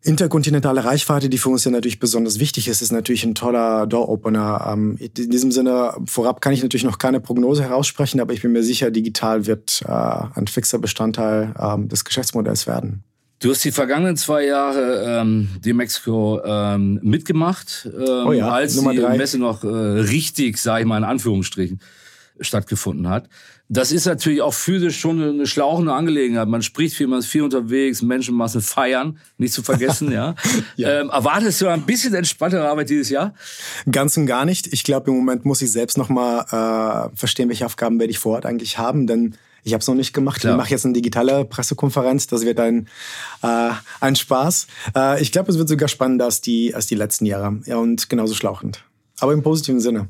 interkontinentale 0.02 0.84
Reichweite, 0.84 1.30
die 1.30 1.38
für 1.38 1.48
uns 1.48 1.64
ja 1.64 1.72
natürlich 1.72 2.00
besonders 2.00 2.42
wichtig 2.42 2.68
ist, 2.68 2.82
ist 2.82 2.92
natürlich 2.92 3.24
ein 3.24 3.34
toller 3.34 3.88
Door-Opener. 3.88 4.74
Ähm, 4.74 4.98
in 5.00 5.32
diesem 5.32 5.54
Sinne, 5.54 5.94
vorab 6.06 6.42
kann 6.42 6.52
ich 6.52 6.64
natürlich 6.64 6.84
noch 6.84 6.98
keine 6.98 7.22
Prognose 7.22 7.64
heraussprechen, 7.64 8.20
aber 8.20 8.34
ich 8.34 8.42
bin 8.42 8.52
mir 8.52 8.64
sicher, 8.64 8.92
digital 8.92 9.46
wird 9.46 9.84
äh, 9.88 9.90
ein 9.90 10.48
fixer 10.48 10.80
Bestandteil 10.80 11.56
ähm, 11.58 11.88
des 11.88 12.04
Geschäftsmodells 12.04 12.68
werden. 12.68 13.06
Du 13.40 13.50
hast 13.50 13.64
die 13.66 13.72
vergangenen 13.72 14.16
zwei 14.16 14.46
Jahre 14.46 15.22
ähm, 15.22 15.50
die 15.60 15.74
Mexiko 15.74 16.42
ähm, 16.46 17.00
mitgemacht, 17.04 17.90
ähm, 17.94 18.28
oh 18.28 18.32
ja, 18.32 18.50
als 18.50 18.76
Nummer 18.76 18.94
die 18.94 19.00
drei. 19.00 19.18
Messe 19.18 19.38
noch 19.38 19.64
äh, 19.64 19.68
richtig, 19.68 20.58
sage 20.58 20.84
ich 20.84 20.88
mal 20.88 20.98
in 20.98 21.04
Anführungsstrichen, 21.04 21.82
stattgefunden 22.40 23.10
hat. 23.10 23.28
Das 23.70 23.92
ist 23.92 24.06
natürlich 24.06 24.42
auch 24.42 24.54
physisch 24.54 25.00
schon 25.00 25.22
eine 25.22 25.48
schlauchende 25.48 25.94
Angelegenheit. 25.94 26.48
Man 26.48 26.62
spricht 26.62 26.96
viel, 26.96 27.08
man 27.08 27.20
ist 27.20 27.28
viel 27.28 27.42
unterwegs, 27.42 28.02
Menschenmassen 28.02 28.62
feiern, 28.62 29.18
nicht 29.38 29.54
zu 29.54 29.64
vergessen, 29.64 30.12
ja. 30.14 30.36
ja. 30.76 31.02
Ähm, 31.02 31.10
erwartest 31.10 31.60
du 31.62 31.68
ein 31.68 31.82
bisschen 31.82 32.14
entspanntere 32.14 32.68
Arbeit 32.68 32.90
dieses 32.90 33.10
Jahr? 33.10 33.34
Ganz 33.92 34.16
und 34.16 34.26
gar 34.26 34.46
nicht. 34.46 34.72
Ich 34.72 34.84
glaube, 34.84 35.10
im 35.10 35.18
Moment 35.18 35.44
muss 35.46 35.62
ich 35.62 35.72
selbst 35.72 35.98
noch 35.98 36.10
mal 36.10 37.10
äh, 37.12 37.18
verstehen, 37.18 37.50
welche 37.50 37.66
Aufgaben 37.66 38.00
werde 38.00 38.12
ich 38.12 38.20
vor 38.20 38.36
Ort 38.36 38.46
eigentlich 38.46 38.78
haben, 38.78 39.08
denn 39.08 39.36
ich 39.64 39.74
habe 39.74 39.82
es 39.82 39.88
noch 39.88 39.96
nicht 39.96 40.14
gemacht. 40.14 40.42
Klar. 40.42 40.54
Ich 40.54 40.58
mache 40.58 40.70
jetzt 40.72 40.86
eine 40.86 40.94
digitale 40.94 41.46
Pressekonferenz. 41.46 42.28
Das 42.28 42.46
wird 42.46 42.60
ein, 42.60 42.88
äh, 43.42 43.72
ein 44.02 44.16
Spaß. 44.16 44.68
Äh, 44.96 45.22
ich 45.22 45.32
glaube, 45.32 45.52
es 45.52 45.58
wird 45.58 45.70
sogar 45.70 45.88
spannender 45.88 46.26
als 46.26 46.42
die, 46.42 46.76
als 46.76 46.88
die 46.88 46.96
letzten 46.96 47.26
Jahre. 47.26 47.60
Ja, 47.66 47.78
und 47.78 48.10
genauso 48.10 48.34
schlauchend. 48.34 48.84
Aber 49.20 49.34
im 49.34 49.42
positiven 49.42 49.80
Sinne. 49.80 50.10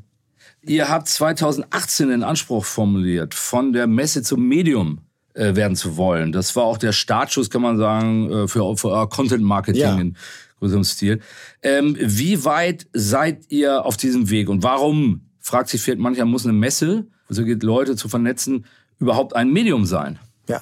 Ihr 0.66 0.90
habt 0.90 1.08
2018 1.08 2.10
den 2.10 2.24
Anspruch 2.24 2.66
formuliert, 2.66 3.34
von 3.34 3.74
der 3.74 3.86
Messe 3.86 4.24
zum 4.24 4.48
Medium 4.48 5.02
äh, 5.34 5.56
werden 5.56 5.76
zu 5.76 5.98
wollen. 5.98 6.32
Das 6.32 6.56
war 6.56 6.64
auch 6.64 6.78
der 6.78 6.94
Startschuss, 6.94 7.50
kann 7.50 7.62
man 7.62 7.78
sagen, 7.78 8.32
äh, 8.32 8.48
für, 8.48 8.78
für 8.78 8.90
euer 8.90 9.10
Content 9.10 9.44
Marketing 9.44 9.82
ja. 9.82 10.00
in 10.00 10.16
größerem 10.60 10.84
Stil. 10.84 11.20
Ähm, 11.62 11.98
wie 12.00 12.46
weit 12.46 12.88
seid 12.94 13.52
ihr 13.52 13.86
auf 13.86 13.98
diesem 13.98 14.30
Weg 14.30 14.48
und 14.48 14.64
warum, 14.64 15.30
fragt 15.40 15.70
sich 15.70 15.82
vielleicht 15.82 16.00
mancher, 16.00 16.26
muss 16.26 16.46
eine 16.46 16.54
Messe, 16.54 17.08
wo 17.28 17.34
es 17.34 17.44
geht, 17.44 17.64
Leute 17.64 17.98
zu 17.98 18.08
vernetzen, 18.08 18.66
überhaupt 19.04 19.36
ein 19.36 19.52
Medium 19.52 19.86
sein? 19.86 20.20
Ja, 20.48 20.62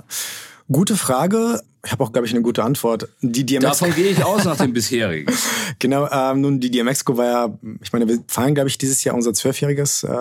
gute 0.72 0.96
Frage. 0.98 1.62
Ich 1.84 1.92
habe 1.92 2.04
auch, 2.04 2.12
glaube 2.12 2.28
ich, 2.28 2.34
eine 2.34 2.44
gute 2.44 2.64
Antwort. 2.64 3.08
Die 3.22 3.44
DMX 3.44 3.80
Davon 3.80 3.96
gehe 3.96 4.10
ich 4.12 4.24
aus 4.24 4.46
nach 4.46 4.58
dem 4.58 4.74
bisherigen. 4.74 5.34
genau, 5.80 6.08
ähm, 6.12 6.42
nun, 6.42 6.60
die 6.60 6.70
DMX-Co 6.70 7.18
war 7.18 7.26
ja, 7.26 7.58
ich 7.82 7.92
meine, 7.92 8.08
wir 8.08 8.20
feiern, 8.28 8.54
glaube 8.54 8.70
ich, 8.70 8.78
dieses 8.78 9.04
Jahr 9.04 9.16
unser 9.16 9.34
zwölfjähriges 9.34 10.04
äh, 10.04 10.16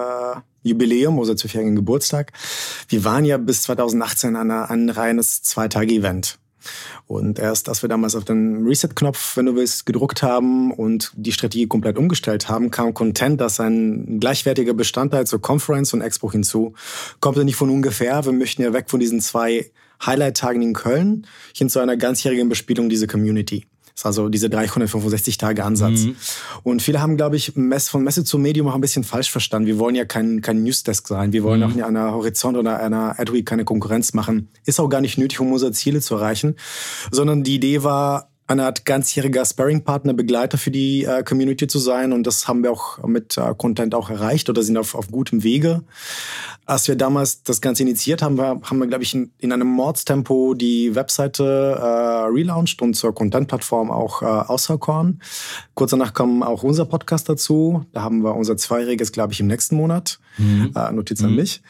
Jubiläum, 0.63 1.19
unser 1.19 1.37
zwölfjährigen 1.37 1.77
Geburtstag. 1.77 2.33
Wir 2.89 3.05
waren 3.05 3.27
ja 3.27 3.37
bis 3.37 3.63
2018 3.63 4.37
an 4.37 4.51
ein 4.51 4.89
reines 4.89 5.43
Zwei-Tage-Event. 5.43 6.39
Und 7.07 7.39
erst, 7.39 7.69
als 7.69 7.83
wir 7.83 7.89
damals 7.89 8.15
auf 8.15 8.25
den 8.25 8.67
Reset-Knopf, 8.67 9.37
wenn 9.37 9.47
du 9.47 9.55
willst, 9.55 9.87
gedruckt 9.87 10.23
haben 10.23 10.73
und 10.73 11.13
die 11.17 11.33
Strategie 11.33 11.67
komplett 11.67 11.99
umgestellt 11.99 12.49
haben, 12.49 12.71
kam 12.71 12.95
Content 12.95 13.41
als 13.43 13.61
ein 13.61 14.21
gleichwertiger 14.21 14.75
Bestandteil 14.75 15.27
zur 15.27 15.41
Conference 15.41 15.95
und 15.95 16.01
Expo 16.01 16.31
hinzu. 16.31 16.75
Kommt 17.21 17.37
ja 17.37 17.45
nicht 17.45 17.57
von 17.57 17.71
ungefähr. 17.71 18.25
Wir 18.25 18.33
möchten 18.33 18.63
ja 18.63 18.73
weg 18.73 18.91
von 18.91 19.01
diesen 19.01 19.21
zwei 19.21 19.71
Highlight-Tagen 20.05 20.63
in 20.63 20.73
Köln 20.73 21.27
hin 21.55 21.69
zu 21.69 21.79
einer 21.81 21.97
ganzjährigen 21.97 22.49
Bespielung 22.49 22.89
dieser 22.89 23.07
Community 23.07 23.67
ist 24.01 24.07
also 24.07 24.29
diese 24.31 24.49
365 24.49 25.37
Tage 25.37 25.65
Ansatz. 25.65 26.05
Mhm. 26.05 26.17
Und 26.63 26.81
viele 26.81 27.03
haben, 27.03 27.17
glaube 27.17 27.37
ich, 27.37 27.55
Mess, 27.55 27.89
von 27.91 28.03
Messe 28.03 28.25
zu 28.25 28.39
Medium 28.39 28.69
auch 28.69 28.75
ein 28.75 28.81
bisschen 28.81 29.05
falsch 29.05 29.31
verstanden. 29.31 29.67
Wir 29.67 29.79
wollen 29.79 29.95
ja 29.95 30.07
kein, 30.07 30.41
kein 30.41 30.63
Newsdesk 30.63 31.07
sein. 31.07 31.33
Wir 31.33 31.43
wollen 31.43 31.61
mhm. 31.61 31.67
auch 31.67 31.75
in 31.75 31.83
einer 31.83 32.13
Horizont 32.13 32.57
oder 32.57 32.81
einer 32.81 33.21
AdWeek 33.21 33.45
keine 33.45 33.65
Konkurrenz 33.65 34.15
machen. 34.15 34.49
Ist 34.65 34.81
auch 34.81 34.89
gar 34.89 35.03
nicht 35.03 35.19
nötig, 35.19 35.41
um 35.41 35.53
unsere 35.53 35.73
Ziele 35.73 36.01
zu 36.01 36.15
erreichen. 36.15 36.57
Sondern 37.11 37.43
die 37.43 37.57
Idee 37.57 37.83
war, 37.83 38.30
eine 38.51 38.65
Art 38.65 38.85
ganzjähriger 38.85 39.45
Sparring-Partner, 39.45 40.13
Begleiter 40.13 40.59
für 40.59 40.73
die 40.73 41.05
äh, 41.05 41.23
Community 41.23 41.69
zu 41.69 41.79
sein. 41.79 42.13
Und 42.13 42.27
das 42.27 42.49
haben 42.49 42.65
wir 42.65 42.73
auch 42.73 42.99
mit 43.07 43.39
äh, 43.39 43.55
Content 43.57 43.95
auch 43.95 44.11
erreicht 44.11 44.51
oder 44.51 44.63
sind 44.63 44.77
auf, 44.77 44.97
auf 44.97 45.09
gutem 45.09 45.45
Wege. 45.45 45.83
Als 46.67 46.89
wir 46.89 46.97
damals 46.97 47.45
das 47.45 47.61
Ganze 47.61 47.85
initiiert 47.85 48.23
haben, 48.23 48.39
wir, 48.39 48.61
haben 48.63 48.79
wir, 48.79 48.89
glaube 48.89 49.05
ich, 49.05 49.15
in, 49.15 49.31
in 49.39 49.53
einem 49.53 49.69
Mordstempo 49.69 50.55
die 50.55 50.95
Webseite 50.97 51.79
äh, 51.81 51.85
relaunched 52.29 52.83
und 52.83 52.95
zur 52.95 53.15
Content-Plattform 53.15 53.91
auch 53.91 54.23
äh, 54.23 54.25
auserkoren. 54.25 55.23
Kurz 55.75 55.93
danach 55.93 56.13
kam 56.13 56.43
auch 56.43 56.65
unser 56.65 56.87
Podcast 56.87 57.29
dazu. 57.29 57.87
Da 57.93 58.03
haben 58.03 58.25
wir 58.25 58.35
unser 58.35 58.57
Zweijähriges, 58.57 59.13
glaube 59.13 59.33
ich, 59.33 59.41
im 59.41 59.47
nächsten 59.47 59.77
Monat. 59.77 60.19
Mhm. 60.39 60.73
Äh, 60.75 60.91
Notiz 60.91 61.23
an 61.23 61.31
mhm. 61.31 61.37
mich. 61.37 61.63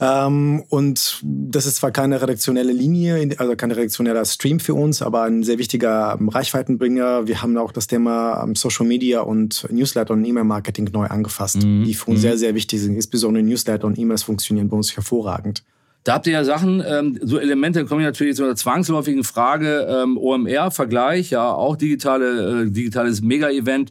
Ähm, 0.00 0.64
und 0.68 1.20
das 1.22 1.66
ist 1.66 1.76
zwar 1.76 1.90
keine 1.90 2.20
redaktionelle 2.20 2.72
Linie, 2.72 3.36
also 3.38 3.56
kein 3.56 3.70
redaktioneller 3.70 4.24
Stream 4.24 4.60
für 4.60 4.74
uns, 4.74 5.02
aber 5.02 5.22
ein 5.22 5.42
sehr 5.42 5.58
wichtiger 5.58 6.16
ähm, 6.18 6.28
Reichweitenbringer. 6.28 7.26
Wir 7.26 7.42
haben 7.42 7.56
auch 7.56 7.72
das 7.72 7.86
Thema 7.86 8.42
ähm, 8.42 8.54
Social 8.54 8.86
Media 8.86 9.20
und 9.20 9.66
Newsletter 9.70 10.14
und 10.14 10.24
E-Mail-Marketing 10.24 10.90
neu 10.92 11.06
angefasst, 11.06 11.64
mhm. 11.64 11.84
die 11.84 11.94
für 11.94 12.10
uns 12.10 12.20
mhm. 12.20 12.22
sehr, 12.22 12.38
sehr 12.38 12.54
wichtig 12.54 12.80
sind. 12.80 12.94
Insbesondere 12.94 13.42
Newsletter 13.42 13.86
und 13.86 13.98
E-Mails 13.98 14.22
funktionieren 14.22 14.68
bei 14.68 14.76
uns 14.76 14.96
hervorragend. 14.96 15.62
Da 16.04 16.12
habt 16.12 16.26
ihr 16.26 16.34
ja 16.34 16.44
Sachen, 16.44 16.84
ähm, 16.86 17.18
so 17.22 17.38
Elemente 17.38 17.86
kommen 17.86 18.02
natürlich 18.02 18.36
zu 18.36 18.44
einer 18.44 18.56
zwangsläufigen 18.56 19.24
Frage, 19.24 19.86
ähm, 19.88 20.18
OMR-Vergleich, 20.18 21.30
ja, 21.30 21.50
auch 21.50 21.76
digitale, 21.76 22.64
äh, 22.64 22.70
digitales 22.70 23.22
Mega-Event 23.22 23.90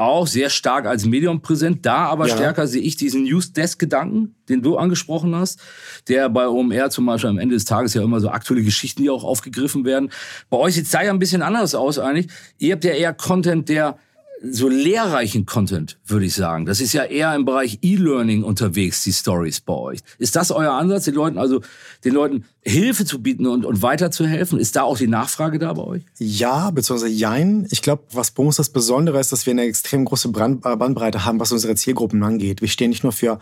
auch 0.00 0.26
sehr 0.26 0.50
stark 0.50 0.86
als 0.86 1.04
Medium 1.04 1.42
präsent. 1.42 1.84
Da 1.84 2.06
aber 2.06 2.26
ja. 2.26 2.34
stärker 2.34 2.66
sehe 2.66 2.82
ich 2.82 2.96
diesen 2.96 3.24
News-Desk-Gedanken, 3.24 4.34
den 4.48 4.62
du 4.62 4.76
angesprochen 4.76 5.34
hast, 5.34 5.60
der 6.08 6.28
bei 6.28 6.48
OMR 6.48 6.90
zum 6.90 7.06
Beispiel 7.06 7.30
am 7.30 7.38
Ende 7.38 7.54
des 7.54 7.66
Tages 7.66 7.94
ja 7.94 8.02
immer 8.02 8.20
so 8.20 8.30
aktuelle 8.30 8.62
Geschichten, 8.62 9.02
die 9.02 9.10
auch 9.10 9.24
aufgegriffen 9.24 9.84
werden. 9.84 10.10
Bei 10.48 10.56
euch 10.56 10.74
sieht 10.74 10.86
es 10.86 10.90
da 10.90 11.02
ja 11.02 11.10
ein 11.10 11.18
bisschen 11.18 11.42
anders 11.42 11.74
aus 11.74 11.98
eigentlich. 11.98 12.28
Ihr 12.58 12.72
habt 12.74 12.84
ja 12.84 12.92
eher 12.92 13.12
Content, 13.12 13.68
der 13.68 13.98
so 14.42 14.68
lehrreichen 14.68 15.44
Content, 15.44 15.98
würde 16.06 16.24
ich 16.24 16.34
sagen. 16.34 16.64
Das 16.64 16.80
ist 16.80 16.94
ja 16.94 17.04
eher 17.04 17.34
im 17.34 17.44
Bereich 17.44 17.78
E-Learning 17.82 18.42
unterwegs, 18.42 19.02
die 19.04 19.12
Stories 19.12 19.60
bei 19.60 19.74
euch. 19.74 20.00
Ist 20.18 20.34
das 20.34 20.50
euer 20.50 20.72
Ansatz, 20.72 21.04
den 21.04 21.14
Leuten, 21.14 21.36
also 21.36 21.60
den 22.04 22.14
Leuten 22.14 22.44
Hilfe 22.62 23.04
zu 23.04 23.22
bieten 23.22 23.46
und, 23.46 23.66
und 23.66 23.82
weiterzuhelfen? 23.82 24.58
Ist 24.58 24.76
da 24.76 24.82
auch 24.82 24.96
die 24.96 25.08
Nachfrage 25.08 25.58
da 25.58 25.74
bei 25.74 25.82
euch? 25.82 26.02
Ja, 26.18 26.70
beziehungsweise 26.70 27.12
jein. 27.12 27.66
Ich 27.70 27.82
glaube, 27.82 28.04
was 28.12 28.30
bei 28.30 28.42
uns 28.42 28.56
das 28.56 28.70
Besondere 28.70 29.20
ist, 29.20 29.30
dass 29.30 29.44
wir 29.44 29.50
eine 29.50 29.64
extrem 29.64 30.06
große 30.06 30.28
Brand, 30.30 30.64
äh, 30.64 30.74
Bandbreite 30.74 31.26
haben, 31.26 31.38
was 31.38 31.52
unsere 31.52 31.74
Zielgruppen 31.74 32.22
angeht. 32.22 32.62
Wir 32.62 32.68
stehen 32.68 32.90
nicht 32.90 33.02
nur 33.02 33.12
für 33.12 33.38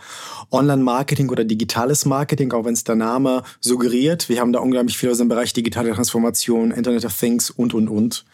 Online-Marketing 0.51 1.29
oder 1.29 1.45
digitales 1.45 2.05
Marketing, 2.05 2.51
auch 2.51 2.65
wenn 2.65 2.73
es 2.73 2.83
der 2.83 2.95
Name 2.95 3.43
suggeriert. 3.61 4.27
Wir 4.27 4.41
haben 4.41 4.51
da 4.51 4.59
unglaublich 4.59 4.97
viel 4.97 5.09
aus 5.09 5.19
dem 5.19 5.29
Bereich 5.29 5.53
digitale 5.53 5.93
Transformation, 5.93 6.71
Internet 6.71 7.05
of 7.05 7.17
Things 7.17 7.49
und, 7.49 7.73
und, 7.73 7.87
und. 7.87 8.25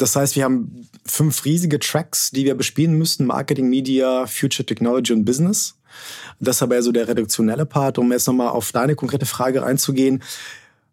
Das 0.00 0.16
heißt, 0.16 0.34
wir 0.34 0.44
haben 0.44 0.88
fünf 1.04 1.44
riesige 1.44 1.78
Tracks, 1.78 2.30
die 2.30 2.46
wir 2.46 2.54
bespielen 2.54 2.94
müssen. 2.94 3.26
Marketing, 3.26 3.68
Media, 3.68 4.26
Future 4.26 4.64
Technology 4.64 5.12
und 5.12 5.26
Business. 5.26 5.74
Das 6.38 6.56
ist 6.56 6.62
aber 6.62 6.76
eher 6.76 6.82
so 6.82 6.90
der 6.90 7.06
redaktionelle 7.06 7.66
Part. 7.66 7.98
Um 7.98 8.10
jetzt 8.10 8.26
nochmal 8.26 8.48
auf 8.48 8.72
deine 8.72 8.94
konkrete 8.94 9.26
Frage 9.26 9.62
einzugehen. 9.62 10.22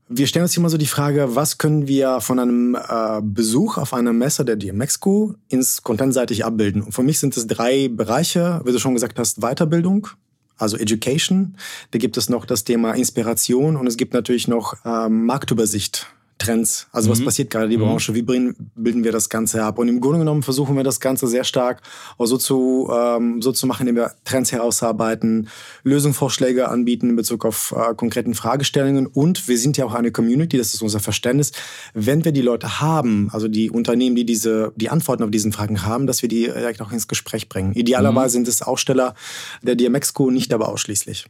Wir 0.10 0.28
stellen 0.28 0.44
uns 0.44 0.58
immer 0.58 0.70
so 0.70 0.78
die 0.78 0.88
Frage, 0.88 1.36
was 1.36 1.58
können 1.58 1.88
wir 1.88 2.20
von 2.20 2.40
einem 2.40 2.76
äh, 2.76 3.22
Besuch 3.22 3.78
auf 3.78 3.94
einer 3.94 4.12
Messe 4.12 4.44
der 4.44 4.58
DMXCO 4.58 5.36
ins 5.48 5.84
contentseitig 5.84 6.44
abbilden? 6.44 6.82
Und 6.82 6.92
für 6.92 7.04
mich 7.04 7.20
sind 7.20 7.36
es 7.38 7.48
drei 7.48 7.88
Bereiche, 7.88 8.62
wie 8.66 8.74
du 8.74 8.80
schon 8.80 8.94
gesagt 8.94 9.20
hast, 9.20 9.40
Weiterbildung, 9.40 10.08
also 10.58 10.76
Education. 10.76 11.56
Da 11.92 12.00
gibt 12.00 12.18
es 12.18 12.30
noch 12.30 12.46
das 12.46 12.66
Thema 12.66 12.92
Inspiration 12.92 13.78
und 13.78 13.88
es 13.88 13.96
gibt 13.96 14.14
natürlich 14.14 14.50
noch 14.50 14.76
ähm, 14.86 15.26
Marktübersicht. 15.26 16.08
Trends. 16.38 16.88
Also 16.92 17.10
was 17.10 17.20
mhm. 17.20 17.26
passiert 17.26 17.50
gerade 17.50 17.66
in 17.66 17.72
der 17.72 17.80
mhm. 17.80 17.92
Branche? 17.92 18.14
Wie 18.14 18.22
bilden 18.22 19.04
wir 19.04 19.12
das 19.12 19.30
Ganze 19.30 19.64
ab? 19.64 19.80
Und 19.80 19.88
im 19.88 20.00
Grunde 20.00 20.20
genommen 20.20 20.44
versuchen 20.44 20.76
wir 20.76 20.84
das 20.84 21.00
Ganze 21.00 21.28
sehr 21.28 21.44
stark 21.44 21.82
auch 22.18 22.26
so 22.26 22.38
zu, 22.38 22.90
ähm, 22.94 23.42
so 23.42 23.52
zu 23.52 23.68
machen, 23.68 23.88
indem 23.88 24.04
wir 24.04 24.12
Trends 24.24 24.52
herausarbeiten, 24.52 25.50
Lösungsvorschläge 25.84 26.70
anbieten 26.70 27.10
in 27.10 27.16
Bezug 27.16 27.46
auf 27.46 27.74
äh, 27.76 27.94
konkreten 27.96 28.34
Fragestellungen. 28.34 29.08
Und 29.08 29.48
wir 29.48 29.58
sind 29.58 29.78
ja 29.78 29.86
auch 29.86 29.94
eine 29.94 30.12
Community, 30.12 30.58
das 30.58 30.74
ist 30.74 30.82
unser 30.82 31.00
Verständnis. 31.00 31.52
Wenn 31.94 32.26
wir 32.26 32.32
die 32.32 32.42
Leute 32.42 32.80
haben, 32.80 33.30
also 33.32 33.48
die 33.48 33.70
Unternehmen, 33.70 34.16
die 34.16 34.26
diese, 34.26 34.74
die 34.76 34.90
Antworten 34.90 35.24
auf 35.24 35.32
diesen 35.32 35.52
Fragen 35.52 35.84
haben, 35.84 36.08
dass 36.08 36.22
wir 36.22 36.30
die 36.30 36.44
direkt 36.44 36.82
auch 36.82 36.92
ins 36.92 37.08
Gespräch 37.08 37.50
bringen. 37.50 37.74
Idealerweise 37.74 38.40
mhm. 38.40 38.46
sind 38.46 38.48
es 38.48 38.62
Aussteller 38.62 39.16
der 39.62 39.76
DMX-Co, 39.76 40.32
nicht 40.32 40.54
aber 40.54 40.70
ausschließlich. 40.70 41.26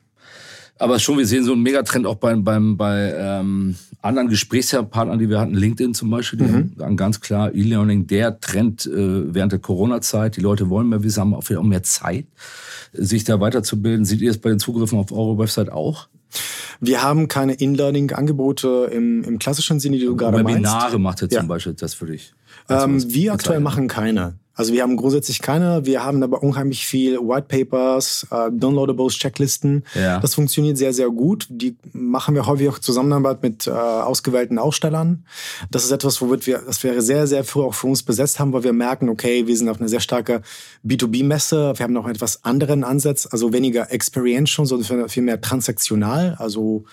Aber 0.79 0.99
schon, 0.99 1.17
wir 1.17 1.25
sehen 1.25 1.43
so 1.43 1.53
einen 1.53 1.63
Megatrend 1.63 2.05
auch 2.05 2.15
beim, 2.15 2.43
beim, 2.43 2.77
bei 2.77 3.13
ähm, 3.17 3.75
anderen 4.01 4.29
Gesprächspartnern, 4.29 5.19
die 5.19 5.29
wir 5.29 5.39
hatten, 5.39 5.53
LinkedIn 5.53 5.93
zum 5.93 6.09
Beispiel, 6.09 6.39
die 6.39 6.45
mhm. 6.45 6.75
haben 6.79 6.97
ganz 6.97 7.19
klar 7.19 7.53
E-Learning, 7.53 8.07
der 8.07 8.39
Trend 8.39 8.85
äh, 8.85 9.33
während 9.33 9.51
der 9.51 9.59
Corona-Zeit. 9.59 10.37
Die 10.37 10.41
Leute 10.41 10.69
wollen 10.69 10.89
mehr 10.89 11.03
Wissen, 11.03 11.21
haben 11.21 11.33
auch 11.33 11.49
wieder 11.49 11.63
mehr 11.63 11.83
Zeit, 11.83 12.25
sich 12.93 13.23
da 13.23 13.39
weiterzubilden. 13.39 14.05
Seht 14.05 14.21
ihr 14.21 14.29
das 14.29 14.37
bei 14.37 14.49
den 14.49 14.59
Zugriffen 14.59 14.99
auf 14.99 15.11
eure 15.11 15.37
Website 15.37 15.71
auch? 15.71 16.07
Wir 16.79 17.01
haben 17.01 17.27
keine 17.27 17.53
In-Learning-Angebote 17.53 18.89
im, 18.93 19.23
im 19.23 19.39
klassischen 19.39 19.79
Sinne, 19.79 19.97
die 19.97 20.05
du 20.05 20.15
gerade 20.15 20.43
meinst. 20.43 20.59
Webinare 20.59 20.99
macht 20.99 21.21
ihr 21.21 21.29
zum 21.29 21.41
ja. 21.41 21.47
Beispiel 21.47 21.73
das 21.73 21.93
für 21.93 22.05
dich. 22.05 22.33
Ähm, 22.69 23.03
wir 23.13 23.33
aktuell 23.33 23.59
machen 23.59 23.87
keine. 23.87 24.35
Also 24.57 24.73
wir 24.73 24.81
haben 24.81 24.97
grundsätzlich 24.97 25.39
keine, 25.39 25.85
wir 25.85 26.03
haben 26.03 26.23
aber 26.23 26.41
unheimlich 26.41 26.87
viel 26.87 27.19
White 27.19 27.45
Papers, 27.47 28.25
äh, 28.31 28.49
Downloadables, 28.51 29.13
Checklisten. 29.13 29.83
Ja. 29.93 30.19
Das 30.19 30.33
funktioniert 30.33 30.77
sehr, 30.77 30.93
sehr 30.93 31.09
gut. 31.11 31.45
Die 31.49 31.77
machen 31.93 32.33
wir 32.33 32.47
häufig 32.47 32.67
auch 32.67 32.79
Zusammenarbeit 32.79 33.43
mit 33.43 33.67
äh, 33.67 33.69
ausgewählten 33.69 34.57
Ausstellern. 34.57 35.25
Das 35.69 35.85
ist 35.85 35.91
etwas, 35.91 36.19
womit 36.21 36.47
wir, 36.47 36.63
das 36.65 36.83
wäre 36.83 37.03
sehr, 37.03 37.27
sehr 37.27 37.43
früh 37.43 37.61
auch 37.61 37.75
für 37.75 37.85
uns 37.85 38.01
besetzt 38.01 38.39
haben, 38.39 38.51
weil 38.51 38.63
wir 38.63 38.73
merken, 38.73 39.09
okay, 39.09 39.45
wir 39.45 39.55
sind 39.55 39.69
auf 39.69 39.79
eine 39.79 39.89
sehr 39.89 39.99
starke 39.99 40.41
B2B-Messe. 40.83 41.73
Wir 41.77 41.83
haben 41.83 41.93
noch 41.93 42.05
einen 42.05 42.15
etwas 42.15 42.43
anderen 42.43 42.83
Ansatz, 42.83 43.27
also 43.29 43.53
weniger 43.53 43.91
experiential, 43.91 44.65
sondern 44.65 45.07
viel 45.07 45.21
mehr 45.21 45.39
transaktional. 45.39 46.35
Also 46.39 46.83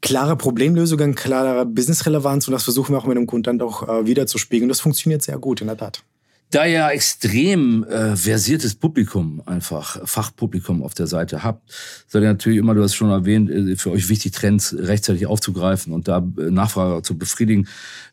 klare 0.00 0.34
Problemlösungen, 0.34 1.14
klare 1.14 1.66
Business-Relevanz 1.66 2.48
und 2.48 2.52
das 2.52 2.64
versuchen 2.64 2.94
wir 2.94 2.98
auch 2.98 3.06
mit 3.06 3.18
dem 3.18 3.26
Kunden 3.26 3.60
auch 3.60 3.86
äh, 3.86 4.06
wiederzuspiegeln. 4.06 4.70
Das 4.70 4.80
funktioniert 4.80 5.20
sehr 5.20 5.36
gut, 5.36 5.60
in 5.60 5.66
der 5.66 5.76
Tat 5.76 6.02
da 6.50 6.66
ihr 6.66 6.88
extrem 6.88 7.84
äh, 7.84 8.16
versiertes 8.16 8.74
Publikum 8.74 9.40
einfach, 9.46 10.06
Fachpublikum 10.06 10.82
auf 10.82 10.94
der 10.94 11.06
Seite 11.06 11.44
habt, 11.44 11.72
seid 12.08 12.22
ihr 12.22 12.28
natürlich 12.28 12.58
immer, 12.58 12.74
du 12.74 12.82
hast 12.82 12.94
schon 12.94 13.10
erwähnt, 13.10 13.50
äh, 13.50 13.76
für 13.76 13.92
euch 13.92 14.08
wichtig, 14.08 14.32
Trends 14.32 14.74
rechtzeitig 14.76 15.26
aufzugreifen 15.26 15.92
und 15.92 16.08
da 16.08 16.18
äh, 16.18 16.50
Nachfrage 16.50 17.02
zu 17.02 17.16
befriedigen. 17.16 17.68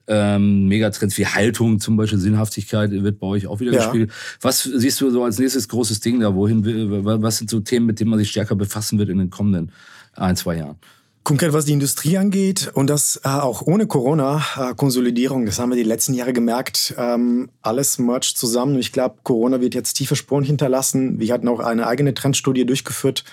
Ähm, 0.06 0.68
Megatrends 0.68 1.18
wie 1.18 1.26
Haltung 1.26 1.80
zum 1.80 1.98
Beispiel, 1.98 2.20
Sinnhaftigkeit 2.20 2.92
wird 2.92 3.20
bei 3.20 3.28
euch 3.28 3.48
auch 3.48 3.60
wieder 3.60 3.74
ja. 3.74 3.84
gespielt. 3.84 4.12
Was 4.40 4.64
siehst 4.64 5.02
du 5.02 5.10
so 5.10 5.24
als 5.24 5.40
nächstes 5.40 5.68
großes 5.68 6.00
Ding 6.00 6.20
da? 6.20 6.34
Wohin, 6.36 6.64
was 6.64 7.40
sind 7.40 7.50
so 7.50 7.60
Themen, 7.60 7.88
mit 7.88 8.00
denen 8.00 8.12
man 8.12 8.20
sich 8.20 8.30
stärker 8.30 8.56
befassen 8.56 9.00
wird 9.00 9.10
in 9.10 9.18
den 9.18 9.32
kommenden 9.32 9.72
ein, 10.14 10.36
zwei 10.36 10.58
Jahren? 10.58 10.78
Konkret, 11.28 11.52
was 11.52 11.66
die 11.66 11.74
Industrie 11.74 12.18
angeht 12.18 12.72
und 12.74 12.90
das 12.90 13.20
äh, 13.26 13.28
auch 13.28 13.62
ohne 13.62 13.86
Corona-Konsolidierung, 13.86 15.46
das 15.46 15.60
haben 15.60 15.72
wir 15.72 15.76
die 15.76 15.84
letzten 15.84 16.14
Jahre 16.14 16.32
gemerkt, 16.32 16.96
ähm, 16.98 17.50
alles 17.62 18.00
mercht 18.00 18.38
zusammen. 18.38 18.80
Ich 18.80 18.94
glaube, 18.94 19.18
Corona 19.24 19.60
wird 19.60 19.76
jetzt 19.76 19.96
tiefe 19.96 20.16
Spuren 20.16 20.46
hinterlassen. 20.46 21.20
Wir 21.20 21.34
hatten 21.34 21.50
auch 21.50 21.60
eine 21.60 21.86
eigene 21.86 22.14
Trendstudie 22.14 22.66
durchgeführt 22.66 23.26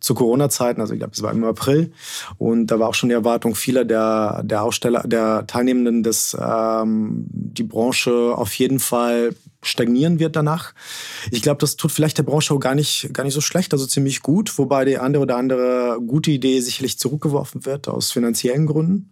zu 0.00 0.14
Corona-Zeiten, 0.14 0.80
also 0.80 0.92
ich 0.92 0.98
glaube, 0.98 1.12
es 1.14 1.22
war 1.22 1.30
im 1.30 1.44
April. 1.44 1.92
Und 2.36 2.66
da 2.66 2.80
war 2.80 2.88
auch 2.88 2.94
schon 2.94 3.10
die 3.10 3.14
Erwartung 3.14 3.54
vieler 3.54 3.84
der, 3.84 4.42
der 4.42 4.64
Aussteller, 4.64 5.04
der 5.06 5.46
Teilnehmenden, 5.46 6.02
dass 6.02 6.36
ähm, 6.40 7.26
die 7.30 7.62
Branche 7.62 8.34
auf 8.36 8.54
jeden 8.54 8.80
Fall 8.80 9.36
stagnieren 9.66 10.18
wird 10.18 10.36
danach. 10.36 10.74
Ich 11.30 11.42
glaube, 11.42 11.58
das 11.60 11.76
tut 11.76 11.92
vielleicht 11.92 12.18
der 12.18 12.22
Branche 12.22 12.54
auch 12.54 12.60
gar 12.60 12.74
nicht, 12.74 13.10
gar 13.12 13.24
nicht 13.24 13.34
so 13.34 13.40
schlecht, 13.40 13.72
also 13.72 13.86
ziemlich 13.86 14.22
gut, 14.22 14.56
wobei 14.58 14.84
die 14.84 14.98
andere 14.98 15.22
oder 15.22 15.36
andere 15.36 15.98
gute 16.06 16.30
Idee 16.30 16.60
sicherlich 16.60 16.98
zurückgeworfen 16.98 17.66
wird 17.66 17.88
aus 17.88 18.10
finanziellen 18.10 18.66
Gründen. 18.66 19.10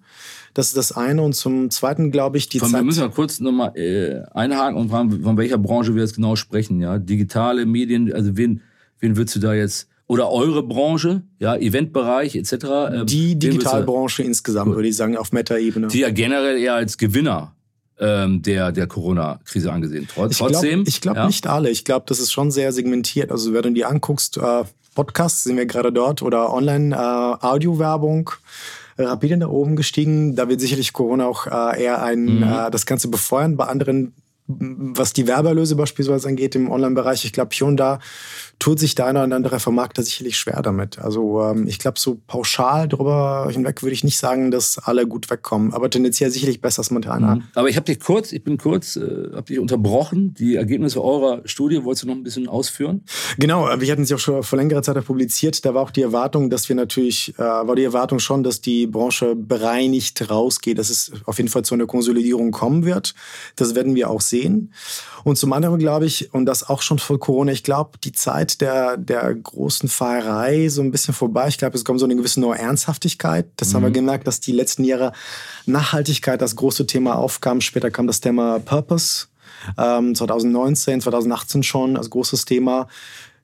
Das 0.55 0.69
ist 0.69 0.77
das 0.77 0.93
eine. 0.93 1.23
Und 1.23 1.35
zum 1.35 1.71
Zweiten 1.71 2.11
glaube 2.11 2.39
ich, 2.39 2.49
die 2.49 2.61
von, 2.61 2.71
Zeit... 2.71 2.81
Wir 2.81 2.85
müssen 2.85 3.01
mal 3.01 3.11
kurz 3.11 3.41
nochmal 3.41 3.77
äh, 3.77 4.23
einhaken 4.33 4.79
und 4.79 4.89
fragen, 4.89 5.23
von 5.23 5.37
welcher 5.37 5.59
Branche 5.59 5.95
wir 5.95 6.03
jetzt 6.03 6.15
genau 6.15 6.37
sprechen. 6.37 6.81
Ja, 6.81 6.99
Digitale 6.99 7.67
Medien, 7.67 8.13
also 8.13 8.37
wen, 8.37 8.61
wen 9.01 9.17
würdest 9.17 9.37
du 9.37 9.41
da 9.41 9.53
jetzt 9.53 9.89
oder 10.07 10.31
eure 10.31 10.63
Branche, 10.63 11.23
ja, 11.39 11.57
Eventbereich 11.57 12.37
etc. 12.37 12.53
Äh, 12.53 13.05
die 13.07 13.39
Digitalbranche 13.39 14.23
insgesamt, 14.23 14.71
cool. 14.71 14.77
würde 14.77 14.89
ich 14.89 14.97
sagen, 14.97 15.17
auf 15.17 15.33
Meta-Ebene. 15.33 15.89
Die 15.89 16.01
ja 16.01 16.11
generell 16.11 16.59
eher 16.59 16.75
als 16.75 16.99
Gewinner 16.99 17.54
ähm, 17.99 18.43
der, 18.43 18.73
der 18.73 18.87
Corona-Krise 18.87 19.73
angesehen. 19.73 20.09
Trotz, 20.13 20.39
trotzdem. 20.39 20.85
Ich 20.87 21.01
glaube 21.01 21.15
glaub 21.15 21.25
ja. 21.25 21.27
nicht 21.27 21.47
alle. 21.47 21.71
Ich 21.71 21.85
glaube, 21.85 22.07
das 22.09 22.19
ist 22.19 22.33
schon 22.33 22.51
sehr 22.51 22.73
segmentiert. 22.73 23.31
Also 23.31 23.53
wenn 23.53 23.63
du 23.63 23.73
dir 23.73 23.89
anguckst, 23.89 24.37
äh, 24.37 24.65
Podcasts 24.95 25.45
sind 25.45 25.57
wir 25.57 25.67
gerade 25.67 25.93
dort 25.93 26.23
oder 26.23 26.53
Online-Audio-Werbung. 26.53 28.31
Äh, 28.97 29.05
rapide 29.05 29.37
nach 29.37 29.49
oben 29.49 29.75
gestiegen. 29.75 30.37
Da 30.37 30.49
wird 30.49 30.61
sicherlich 30.61 30.93
Corona 30.93 31.27
auch 31.27 31.47
äh, 31.47 31.83
eher 31.83 32.03
ein, 32.03 32.37
mhm. 32.37 32.43
äh, 32.43 32.71
das 32.71 32.87
Ganze 32.87 33.09
befeuern. 33.09 33.57
Bei 33.57 33.67
anderen 33.67 34.15
was 34.47 35.15
die 35.15 35.27
Werbeerlöse 35.27 35.75
beispielsweise 35.75 36.29
angeht 36.29 36.55
im 36.55 36.71
Online-Bereich, 36.71 37.25
ich 37.25 37.33
glaube, 37.33 37.55
und 37.65 37.79
da 37.79 37.99
tut 38.59 38.79
sich 38.79 38.95
der 38.95 39.07
eine 39.07 39.25
oder 39.25 39.35
andere 39.35 39.59
Vermarkter 39.59 40.03
sicherlich 40.03 40.37
schwer 40.37 40.61
damit. 40.61 40.99
Also 40.99 41.43
ähm, 41.43 41.67
ich 41.67 41.79
glaube, 41.79 41.99
so 41.99 42.21
pauschal 42.27 42.89
drüber 42.89 43.49
hinweg 43.51 43.83
würde 43.83 43.95
ich 43.95 44.05
nicht 44.05 44.19
sagen, 44.19 44.51
dass 44.51 44.79
alle 44.79 45.07
gut 45.07 45.31
wegkommen. 45.31 45.73
Aber 45.73 45.89
tendenziell 45.89 46.31
sicherlich 46.31 46.61
besser 46.61 46.81
als 46.81 46.91
manche 46.91 47.11
einer. 47.11 47.37
Mhm. 47.37 47.43
Aber 47.55 47.69
ich 47.69 47.77
habe 47.77 47.87
dich 47.87 48.01
kurz, 48.01 48.33
ich 48.33 48.45
bin 48.45 48.59
kurz, 48.59 48.97
äh, 48.97 49.31
habe 49.33 49.45
dich 49.45 49.59
unterbrochen. 49.59 50.35
Die 50.35 50.57
Ergebnisse 50.57 51.03
eurer 51.03 51.41
Studie 51.47 51.83
wolltest 51.83 52.05
du 52.05 52.09
noch 52.09 52.15
ein 52.15 52.23
bisschen 52.23 52.47
ausführen? 52.47 53.05
Genau, 53.39 53.69
wir 53.79 53.93
hatten 53.93 54.05
sie 54.05 54.15
auch 54.15 54.19
schon 54.19 54.43
vor 54.43 54.59
längerer 54.59 54.83
Zeit 54.83 55.03
publiziert. 55.07 55.65
Da 55.65 55.73
war 55.73 55.83
auch 55.83 55.91
die 55.91 56.03
Erwartung, 56.03 56.51
dass 56.51 56.69
wir 56.69 56.77
natürlich, 56.77 57.35
äh, 57.39 57.43
war 57.43 57.77
die 57.77 57.85
Erwartung 57.85 58.19
schon, 58.19 58.43
dass 58.43 58.61
die 58.61 58.87
Branche 58.87 59.35
bereinigt 59.35 60.31
rausgeht, 60.31 60.79
dass 60.79 60.91
es 60.91 61.13
auf 61.25 61.39
jeden 61.39 61.49
Fall 61.49 61.65
zu 61.65 61.75
einer 61.75 61.87
Konsolidierung 61.87 62.51
kommen 62.51 62.85
wird. 62.85 63.15
Das 63.57 63.75
werden 63.75 63.95
wir 63.95 64.11
auch 64.11 64.21
sehen. 64.21 64.34
Und 65.25 65.37
zum 65.37 65.53
anderen 65.53 65.79
glaube 65.79 66.07
ich, 66.07 66.33
und 66.35 66.47
das 66.47 66.69
auch 66.69 66.83
schon 66.83 66.99
vor 66.99 67.19
Corona, 67.19 67.53
ich 67.53 67.63
glaube, 67.63 67.99
die 68.03 68.13
Zeit 68.13 68.61
der, 68.61 68.97
der 68.97 69.35
großen 69.35 69.89
Fahrerei 69.89 70.69
so 70.69 70.83
ein 70.83 70.91
bisschen 70.91 71.15
vorbei. 71.15 71.49
Ich 71.49 71.59
glaube, 71.59 71.77
es 71.77 71.85
kommt 71.85 72.01
so 72.01 72.07
eine 72.07 72.17
gewisse 72.17 72.41
neue 72.41 72.59
Ernsthaftigkeit. 72.59 73.47
Das 73.57 73.71
mhm. 73.71 73.75
haben 73.75 73.83
wir 73.85 73.89
mhm. 73.91 73.95
gemerkt, 73.95 74.27
dass 74.27 74.41
die 74.41 74.53
letzten 74.53 74.85
Jahre 74.85 75.13
Nachhaltigkeit 75.67 76.41
das 76.43 76.57
große 76.57 76.87
Thema 76.87 77.17
aufkam. 77.17 77.61
Später 77.61 77.91
kam 77.91 78.07
das 78.07 78.21
Thema 78.21 78.59
Purpose. 78.59 79.27
Ähm, 79.79 80.15
2019, 80.15 81.01
2018 81.01 81.63
schon 81.63 81.97
als 81.97 82.11
großes 82.11 82.45
Thema. 82.45 82.89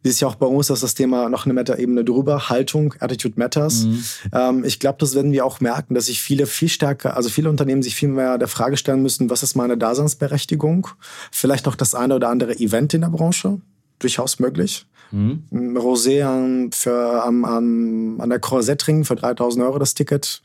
Dieses 0.04 0.20
Jahr 0.20 0.30
auch 0.30 0.36
bei 0.36 0.46
uns 0.46 0.70
ist 0.70 0.82
das 0.82 0.94
Thema 0.94 1.28
noch 1.28 1.44
eine 1.44 1.54
Meta-Ebene 1.54 2.04
drüber, 2.04 2.48
Haltung, 2.48 2.94
Attitude 3.00 3.34
Matters. 3.38 3.84
Mhm. 3.84 4.04
Ähm, 4.32 4.64
ich 4.64 4.80
glaube, 4.80 4.98
das 4.98 5.14
werden 5.14 5.32
wir 5.32 5.44
auch 5.44 5.60
merken, 5.60 5.94
dass 5.94 6.06
sich 6.06 6.22
viele 6.22 6.46
viel 6.46 6.68
stärker, 6.68 7.16
also 7.16 7.28
viele 7.28 7.50
Unternehmen 7.50 7.82
sich 7.82 7.94
viel 7.94 8.08
mehr 8.08 8.38
der 8.38 8.48
Frage 8.48 8.76
stellen 8.76 9.02
müssen, 9.02 9.28
was 9.28 9.42
ist 9.42 9.56
meine 9.56 9.76
Daseinsberechtigung? 9.76 10.88
Vielleicht 11.30 11.66
noch 11.66 11.74
das 11.74 11.94
eine 11.94 12.14
oder 12.14 12.28
andere 12.30 12.58
Event 12.58 12.94
in 12.94 13.02
der 13.02 13.08
Branche, 13.08 13.60
durchaus 13.98 14.38
möglich. 14.38 14.86
Mhm. 15.10 15.76
Rosé 15.76 16.72
für, 16.72 17.24
am, 17.24 17.44
am, 17.44 18.20
an 18.20 18.30
der 18.30 18.38
Korsettring 18.38 19.04
für 19.04 19.16
3000 19.16 19.64
Euro 19.64 19.78
das 19.78 19.94
Ticket 19.94 20.42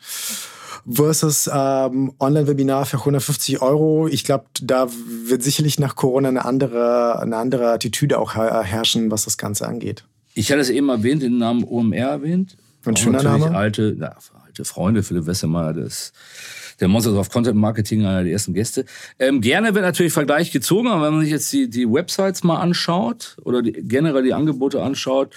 versus 0.89 1.49
ähm, 1.51 2.13
Online-Webinar 2.19 2.85
für 2.85 2.97
150 2.97 3.61
Euro. 3.61 4.07
Ich 4.07 4.23
glaube, 4.23 4.45
da 4.61 4.87
wird 5.25 5.43
sicherlich 5.43 5.79
nach 5.79 5.95
Corona 5.95 6.29
eine 6.29 6.45
andere, 6.45 7.19
eine 7.19 7.37
andere 7.37 7.71
Attitüde 7.71 8.19
auch 8.19 8.35
herrschen, 8.35 9.11
was 9.11 9.25
das 9.25 9.37
Ganze 9.37 9.67
angeht. 9.67 10.05
Ich 10.33 10.51
hatte 10.51 10.61
es 10.61 10.69
eben 10.69 10.89
erwähnt, 10.89 11.23
den 11.23 11.37
Namen 11.37 11.63
OMR 11.63 11.95
erwähnt. 11.97 12.57
Ein 12.85 12.95
schöner 12.95 13.23
Name. 13.23 13.55
Alte, 13.55 13.95
na, 13.97 14.15
alte 14.45 14.65
Freunde, 14.65 15.01
Philipp 15.01 15.25
Wessemeyer, 15.25 15.73
das 15.73 16.13
der 16.79 16.87
Monsters 16.87 17.15
of 17.15 17.29
Content 17.29 17.57
Marketing, 17.57 18.05
einer 18.05 18.23
der 18.23 18.33
ersten 18.33 18.53
Gäste. 18.53 18.85
Ähm, 19.19 19.41
gerne 19.41 19.73
wird 19.73 19.85
natürlich 19.85 20.13
Vergleich 20.13 20.51
gezogen, 20.51 20.89
aber 20.89 21.05
wenn 21.05 21.13
man 21.13 21.21
sich 21.21 21.31
jetzt 21.31 21.51
die, 21.53 21.69
die 21.69 21.89
Websites 21.89 22.43
mal 22.43 22.59
anschaut 22.59 23.37
oder 23.43 23.61
die, 23.61 23.71
generell 23.71 24.23
die 24.23 24.33
Angebote 24.33 24.81
anschaut, 24.81 25.33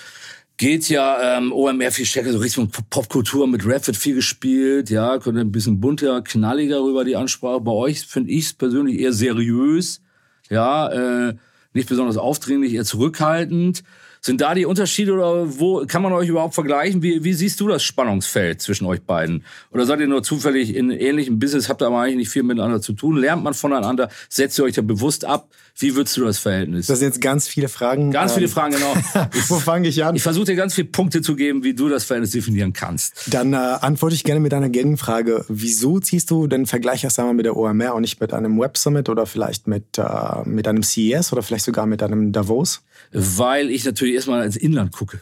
geht 0.58 0.88
ja 0.88 1.38
ähm, 1.38 1.52
OMR 1.52 1.92
viel 1.92 2.04
stärker 2.04 2.32
so 2.32 2.38
Richtung 2.38 2.70
Popkultur 2.90 3.46
mit 3.46 3.64
Rap 3.64 3.86
wird 3.86 3.96
viel 3.96 4.16
gespielt, 4.16 4.90
ja, 4.90 5.18
könnte 5.18 5.40
ein 5.40 5.52
bisschen 5.52 5.80
bunter, 5.80 6.20
knalliger 6.20 6.82
rüber 6.82 7.04
die 7.04 7.16
Ansprache. 7.16 7.60
Bei 7.60 7.70
euch 7.70 8.00
finde 8.00 8.32
ich 8.32 8.46
es 8.46 8.52
persönlich 8.52 8.98
eher 8.98 9.12
seriös, 9.12 10.02
ja, 10.50 10.88
äh, 11.28 11.34
nicht 11.72 11.88
besonders 11.88 12.16
aufdringlich, 12.16 12.74
eher 12.74 12.84
zurückhaltend. 12.84 13.84
Sind 14.20 14.40
da 14.40 14.52
die 14.54 14.66
Unterschiede 14.66 15.12
oder 15.12 15.60
wo 15.60 15.86
kann 15.86 16.02
man 16.02 16.12
euch 16.12 16.28
überhaupt 16.28 16.54
vergleichen? 16.54 17.02
Wie, 17.02 17.22
wie 17.22 17.34
siehst 17.34 17.60
du 17.60 17.68
das 17.68 17.84
Spannungsfeld 17.84 18.60
zwischen 18.60 18.84
euch 18.86 19.02
beiden? 19.02 19.44
Oder 19.70 19.86
seid 19.86 20.00
ihr 20.00 20.08
nur 20.08 20.24
zufällig 20.24 20.74
in 20.74 20.90
ähnlichem 20.90 21.38
Business, 21.38 21.68
habt 21.68 21.82
ihr 21.82 21.86
aber 21.86 22.00
eigentlich 22.00 22.16
nicht 22.16 22.30
viel 22.30 22.42
miteinander 22.42 22.80
zu 22.80 22.94
tun? 22.94 23.16
Lernt 23.16 23.44
man 23.44 23.54
voneinander? 23.54 24.10
Setzt 24.28 24.58
ihr 24.58 24.64
euch 24.64 24.74
da 24.74 24.82
bewusst 24.82 25.24
ab? 25.24 25.50
Wie 25.80 25.94
würdest 25.94 26.16
du 26.16 26.24
das 26.24 26.38
Verhältnis? 26.38 26.88
Das 26.88 26.98
sind 26.98 27.08
jetzt 27.08 27.20
ganz 27.20 27.46
viele 27.46 27.68
Fragen. 27.68 28.10
Ganz 28.10 28.32
viele 28.32 28.46
ähm, 28.46 28.52
Fragen, 28.52 28.74
genau. 28.74 28.94
wo 29.48 29.60
fange 29.60 29.86
ich 29.86 30.04
an? 30.04 30.16
Ich 30.16 30.24
versuche 30.24 30.46
dir 30.46 30.56
ganz 30.56 30.74
viele 30.74 30.88
Punkte 30.88 31.22
zu 31.22 31.36
geben, 31.36 31.62
wie 31.62 31.72
du 31.72 31.88
das 31.88 32.02
Verhältnis 32.04 32.32
definieren 32.32 32.72
kannst. 32.72 33.32
Dann 33.32 33.52
äh, 33.52 33.56
antworte 33.56 34.16
ich 34.16 34.24
gerne 34.24 34.40
mit 34.40 34.52
einer 34.52 34.70
Gegenfrage. 34.70 35.44
Wieso 35.48 36.00
ziehst 36.00 36.32
du 36.32 36.48
den 36.48 36.66
Vergleich 36.66 37.04
erst 37.04 37.20
einmal 37.20 37.34
mit 37.34 37.46
der 37.46 37.56
OMR 37.56 37.94
und 37.94 38.00
nicht 38.00 38.20
mit 38.20 38.34
einem 38.34 38.58
Web 38.58 38.76
Summit 38.76 39.08
oder 39.08 39.24
vielleicht 39.24 39.68
mit, 39.68 39.98
äh, 39.98 40.02
mit 40.44 40.66
einem 40.66 40.82
CES 40.82 41.32
oder 41.32 41.44
vielleicht 41.44 41.64
sogar 41.64 41.86
mit 41.86 42.02
einem 42.02 42.32
Davos? 42.32 42.82
Weil 43.12 43.70
ich 43.70 43.84
natürlich 43.84 44.16
erstmal 44.16 44.44
ins 44.44 44.56
Inland 44.56 44.90
gucke 44.90 45.20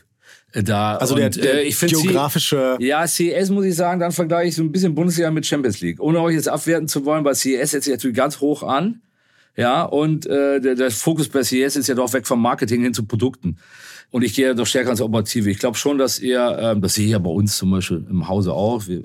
äh, 0.55 0.63
da. 0.63 0.97
Also 0.97 1.17
der, 1.17 1.29
der 1.29 1.65
äh, 1.65 1.69
ich 1.69 1.79
geografische. 1.79 2.79
ja, 2.81 3.07
CES 3.07 3.51
muss 3.51 3.67
ich 3.67 3.75
sagen, 3.75 4.01
dann 4.01 4.13
vergleiche 4.13 4.49
ich 4.49 4.57
so 4.57 4.63
ein 4.63 4.73
bisschen 4.73 4.95
Bundesliga 4.95 5.31
mit 5.31 5.45
Champions 5.45 5.83
League. 5.83 6.01
Ohne 6.01 6.23
euch 6.23 6.35
jetzt 6.35 6.49
abwerten 6.49 6.89
zu 6.89 7.05
wollen, 7.05 7.27
weil 7.27 7.35
CES 7.35 7.73
setzt 7.73 7.85
sich 7.85 7.93
natürlich 7.93 8.17
ganz 8.17 8.41
hoch 8.41 8.63
an. 8.63 9.03
Ja, 9.57 9.85
und 9.85 10.27
äh, 10.27 10.61
der, 10.61 10.75
der 10.75 10.91
Fokus 10.91 11.29
bei 11.29 11.43
CES 11.43 11.77
ist 11.77 11.87
ja 11.89 11.95
doch 11.95 12.13
weg 12.13 12.27
vom 12.27 12.43
Marketing 12.43 12.83
hin 12.83 12.95
zu 12.95 13.07
Produkten. 13.07 13.57
Und 14.11 14.23
ich 14.23 14.35
gehe 14.35 14.55
doch 14.55 14.67
stärker 14.67 14.91
ins 14.91 15.01
Operative. 15.01 15.51
Ich 15.51 15.59
glaube 15.59 15.77
schon, 15.77 15.99
dass 15.99 16.19
ihr, 16.19 16.57
ähm, 16.61 16.81
das 16.83 16.95
sehe 16.95 17.07
ich 17.07 17.13
ja 17.13 17.19
bei 17.19 17.31
uns 17.31 17.57
zum 17.57 17.71
Beispiel 17.71 18.07
im 18.09 18.29
Hause 18.29 18.53
auch, 18.53 18.87
wir 18.87 19.03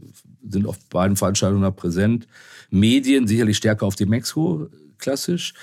sind 0.47 0.67
auf 0.67 0.77
beiden 0.89 1.15
Veranstaltungen 1.15 1.63
da 1.63 1.71
präsent. 1.71 2.27
Medien 2.69 3.27
sicherlich 3.27 3.57
stärker 3.57 3.85
auf 3.85 3.95
die 3.95 4.05
Mexiko, 4.05 4.67
klassisch. 4.97 5.53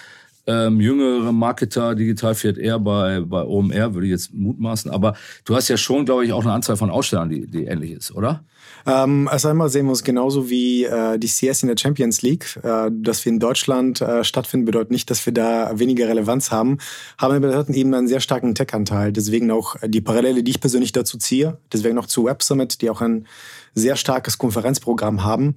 Ähm, 0.47 0.81
jüngere 0.81 1.31
Marketer, 1.31 1.95
digital 1.95 2.35
fährt 2.35 2.57
eher 2.57 2.79
bei, 2.79 3.21
bei 3.21 3.43
OMR, 3.45 3.93
würde 3.93 4.07
ich 4.07 4.13
jetzt 4.13 4.33
mutmaßen. 4.33 4.91
Aber 4.91 5.15
du 5.45 5.55
hast 5.55 5.69
ja 5.69 5.77
schon, 5.77 6.07
glaube 6.07 6.25
ich, 6.25 6.33
auch 6.33 6.43
eine 6.43 6.53
Anzahl 6.53 6.77
von 6.77 6.89
Ausstellern, 6.89 7.29
die, 7.29 7.47
die 7.47 7.65
ähnlich 7.65 7.93
ist, 7.93 8.13
oder? 8.13 8.45
Ähm, 8.87 9.29
also 9.29 9.49
einmal 9.49 9.69
sehen 9.69 9.87
wir 9.87 9.91
uns 9.91 10.05
genauso 10.05 10.49
wie 10.51 10.85
äh, 10.85 11.19
die 11.19 11.29
CS 11.29 11.63
in 11.63 11.69
der 11.69 11.77
Champions 11.77 12.23
League. 12.23 12.59
Äh, 12.63 12.91
dass 12.93 13.25
wir 13.25 13.33
in 13.33 13.39
Deutschland 13.39 14.01
äh, 14.01 14.25
stattfinden, 14.25 14.67
bedeutet 14.67 14.91
nicht, 14.91 15.11
dass 15.11 15.25
wir 15.27 15.33
da 15.33 15.79
weniger 15.79 16.09
Relevanz 16.09 16.51
haben. 16.51 16.79
Haben 17.19 17.43
wir 17.43 17.69
eben 17.75 17.95
einen 17.95 18.09
sehr 18.09 18.21
starken 18.21 18.55
Tech-Anteil. 18.55 19.13
Deswegen 19.13 19.51
auch 19.51 19.77
die 19.85 20.01
Parallele, 20.01 20.43
die 20.43 20.51
ich 20.51 20.61
persönlich 20.61 20.93
dazu 20.93 21.19
ziehe. 21.19 21.59
Deswegen 21.73 21.99
auch 21.99 22.07
zu 22.07 22.25
Web 22.25 22.43
Summit, 22.43 22.81
die 22.83 22.91
auch 22.91 23.01
ein 23.01 23.27
sehr 23.75 23.97
starkes 23.97 24.39
Konferenzprogramm 24.39 25.25
haben. 25.25 25.55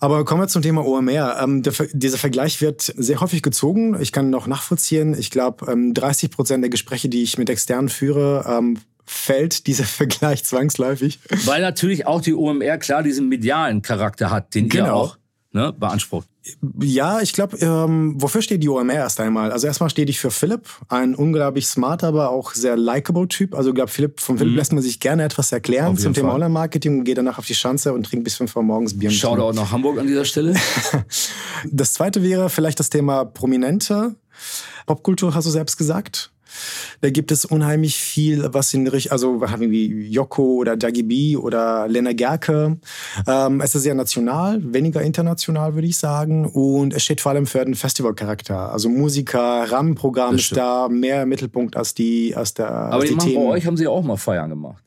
Aber 0.00 0.24
kommen 0.24 0.42
wir 0.42 0.48
zum 0.48 0.62
Thema 0.62 0.84
OMR. 0.84 1.38
Ähm, 1.42 1.62
der, 1.62 1.72
dieser 1.92 2.18
Vergleich 2.18 2.60
wird 2.60 2.82
sehr 2.82 3.20
häufig 3.20 3.42
gezogen. 3.42 3.98
Ich 4.00 4.12
kann 4.12 4.30
noch 4.30 4.46
nachvollziehen. 4.46 5.16
Ich 5.18 5.30
glaube, 5.30 5.70
ähm, 5.70 5.94
30 5.94 6.30
Prozent 6.30 6.62
der 6.62 6.70
Gespräche, 6.70 7.08
die 7.08 7.22
ich 7.22 7.38
mit 7.38 7.48
Externen 7.48 7.88
führe, 7.88 8.44
ähm, 8.46 8.78
fällt 9.04 9.66
dieser 9.66 9.84
Vergleich 9.84 10.44
zwangsläufig. 10.44 11.20
Weil 11.44 11.62
natürlich 11.62 12.06
auch 12.06 12.20
die 12.20 12.34
OMR 12.34 12.78
klar 12.78 13.02
diesen 13.02 13.28
medialen 13.28 13.82
Charakter 13.82 14.30
hat, 14.30 14.54
den 14.54 14.68
genau. 14.68 14.86
ihr 14.86 14.94
auch 14.94 15.18
ne, 15.54 15.72
beansprucht. 15.72 16.28
Ja, 16.78 17.20
ich 17.22 17.32
glaube, 17.32 17.56
ähm, 17.58 18.20
wofür 18.20 18.42
steht 18.42 18.62
die 18.62 18.68
OMR 18.68 18.92
erst 18.92 19.18
einmal? 19.18 19.50
Also 19.50 19.66
erstmal 19.66 19.88
steht 19.88 20.10
ich 20.10 20.20
für 20.20 20.30
Philipp, 20.30 20.68
ein 20.88 21.14
unglaublich 21.14 21.66
smarter, 21.66 22.08
aber 22.08 22.28
auch 22.30 22.52
sehr 22.52 22.76
likable 22.76 23.28
Typ. 23.28 23.54
Also 23.54 23.70
ich 23.70 23.74
glaube, 23.74 23.90
Philipp, 23.90 24.20
von 24.20 24.36
Philipp 24.36 24.52
mhm. 24.52 24.58
lässt 24.58 24.72
man 24.74 24.82
sich 24.82 25.00
gerne 25.00 25.24
etwas 25.24 25.52
erklären 25.52 25.96
zum 25.96 26.12
Thema 26.12 26.34
Online-Marketing 26.34 26.98
und 26.98 27.04
geht 27.04 27.16
danach 27.16 27.38
auf 27.38 27.46
die 27.46 27.54
Schanze 27.54 27.94
und 27.94 28.04
trinkt 28.04 28.24
bis 28.24 28.36
5 28.36 28.54
Uhr 28.56 28.62
morgens 28.62 28.98
Bier. 28.98 29.10
Shoutout 29.10 29.56
nach 29.56 29.72
Hamburg 29.72 29.98
an 29.98 30.06
dieser 30.06 30.26
Stelle. 30.26 30.54
das 31.70 31.94
zweite 31.94 32.22
wäre 32.22 32.50
vielleicht 32.50 32.78
das 32.78 32.90
Thema 32.90 33.24
Prominente. 33.24 34.14
Popkultur 34.86 35.34
hast 35.34 35.46
du 35.46 35.50
selbst 35.50 35.78
gesagt. 35.78 36.33
Da 37.00 37.10
gibt 37.10 37.30
es 37.32 37.44
unheimlich 37.44 37.96
viel, 37.96 38.52
was 38.52 38.72
in 38.74 38.86
Richtung, 38.86 39.12
also 39.12 39.40
wir 39.40 39.50
haben 39.50 39.70
wie 39.70 40.08
Joko 40.08 40.42
oder 40.56 40.76
Dagi 40.76 41.02
B 41.02 41.36
oder 41.36 41.88
Lena 41.88 42.12
Gerke. 42.12 42.78
Ähm, 43.26 43.60
es 43.60 43.74
ist 43.74 43.82
sehr 43.82 43.94
national, 43.94 44.60
weniger 44.72 45.02
international, 45.02 45.74
würde 45.74 45.88
ich 45.88 45.98
sagen. 45.98 46.46
Und 46.46 46.94
es 46.94 47.02
steht 47.02 47.20
vor 47.20 47.32
allem 47.32 47.46
für 47.46 47.64
den 47.64 47.74
Festivalcharakter. 47.74 48.72
Also 48.72 48.88
Musiker, 48.88 49.70
Rahmenprogramm 49.70 50.36
ist 50.36 50.56
da 50.56 50.88
mehr 50.88 51.22
im 51.22 51.28
Mittelpunkt 51.28 51.76
als 51.76 51.94
die, 51.94 52.34
als 52.34 52.54
der. 52.54 52.70
Aber 52.70 52.94
als 53.02 53.10
die, 53.10 53.16
die 53.16 53.34
bei 53.34 53.40
euch 53.40 53.66
haben 53.66 53.76
sie 53.76 53.86
auch 53.86 54.02
mal 54.02 54.16
Feiern 54.16 54.50
gemacht. 54.50 54.82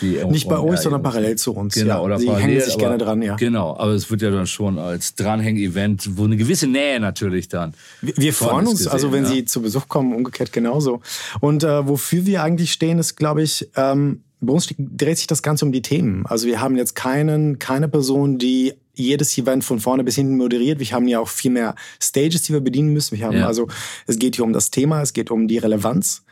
Nicht 0.00 0.48
bei 0.48 0.58
euch, 0.58 0.80
sondern 0.80 1.02
parallel 1.02 1.36
zu 1.36 1.52
uns. 1.52 1.74
Genau, 1.74 1.94
ja. 1.94 2.00
oder 2.00 2.18
Sie 2.18 2.26
parallel, 2.26 2.48
hängen 2.48 2.60
sich 2.62 2.78
gerne 2.78 2.98
dran, 2.98 3.22
ja. 3.22 3.36
Genau, 3.36 3.76
aber 3.76 3.92
es 3.92 4.10
wird 4.10 4.22
ja 4.22 4.30
dann 4.30 4.46
schon 4.46 4.78
als 4.78 5.14
Dranhäng-Event, 5.14 6.16
wo 6.16 6.24
eine 6.24 6.36
gewisse 6.36 6.66
Nähe 6.66 6.98
natürlich 6.98 7.48
dann. 7.48 7.74
Wir, 8.00 8.16
wir 8.16 8.32
freuen 8.32 8.66
uns, 8.66 8.78
gesehen, 8.78 8.92
also 8.92 9.12
wenn 9.12 9.24
ja. 9.24 9.30
Sie 9.30 9.44
zu 9.44 9.62
Besuch 9.62 9.88
kommen, 9.88 10.14
umgekehrt 10.14 10.52
genauso. 10.52 11.00
Und 11.40 11.62
äh, 11.64 11.86
wofür 11.86 12.26
wir 12.26 12.42
eigentlich 12.42 12.72
stehen, 12.72 12.98
ist, 12.98 13.16
glaube 13.16 13.42
ich, 13.42 13.68
ähm, 13.76 14.22
bei 14.40 14.52
uns 14.52 14.74
dreht 14.76 15.18
sich 15.18 15.28
das 15.28 15.42
Ganze 15.42 15.64
um 15.64 15.72
die 15.72 15.82
Themen. 15.82 16.26
Also 16.26 16.46
wir 16.46 16.60
haben 16.60 16.76
jetzt 16.76 16.94
keinen, 16.94 17.58
keine 17.58 17.88
Person, 17.88 18.38
die 18.38 18.74
jedes 18.94 19.36
Event 19.38 19.64
von 19.64 19.80
vorne 19.80 20.04
bis 20.04 20.16
hinten 20.16 20.36
moderiert. 20.36 20.78
Wir 20.78 20.90
haben 20.92 21.08
ja 21.08 21.20
auch 21.20 21.28
viel 21.28 21.50
mehr 21.50 21.74
Stages, 22.00 22.42
die 22.42 22.52
wir 22.52 22.60
bedienen 22.60 22.92
müssen. 22.92 23.18
Wir 23.18 23.26
haben 23.26 23.38
ja. 23.38 23.46
also, 23.46 23.68
es 24.06 24.18
geht 24.18 24.36
hier 24.36 24.44
um 24.44 24.52
das 24.52 24.70
Thema, 24.70 25.02
es 25.02 25.12
geht 25.12 25.30
um 25.30 25.48
die 25.48 25.58
Relevanz. 25.58 26.24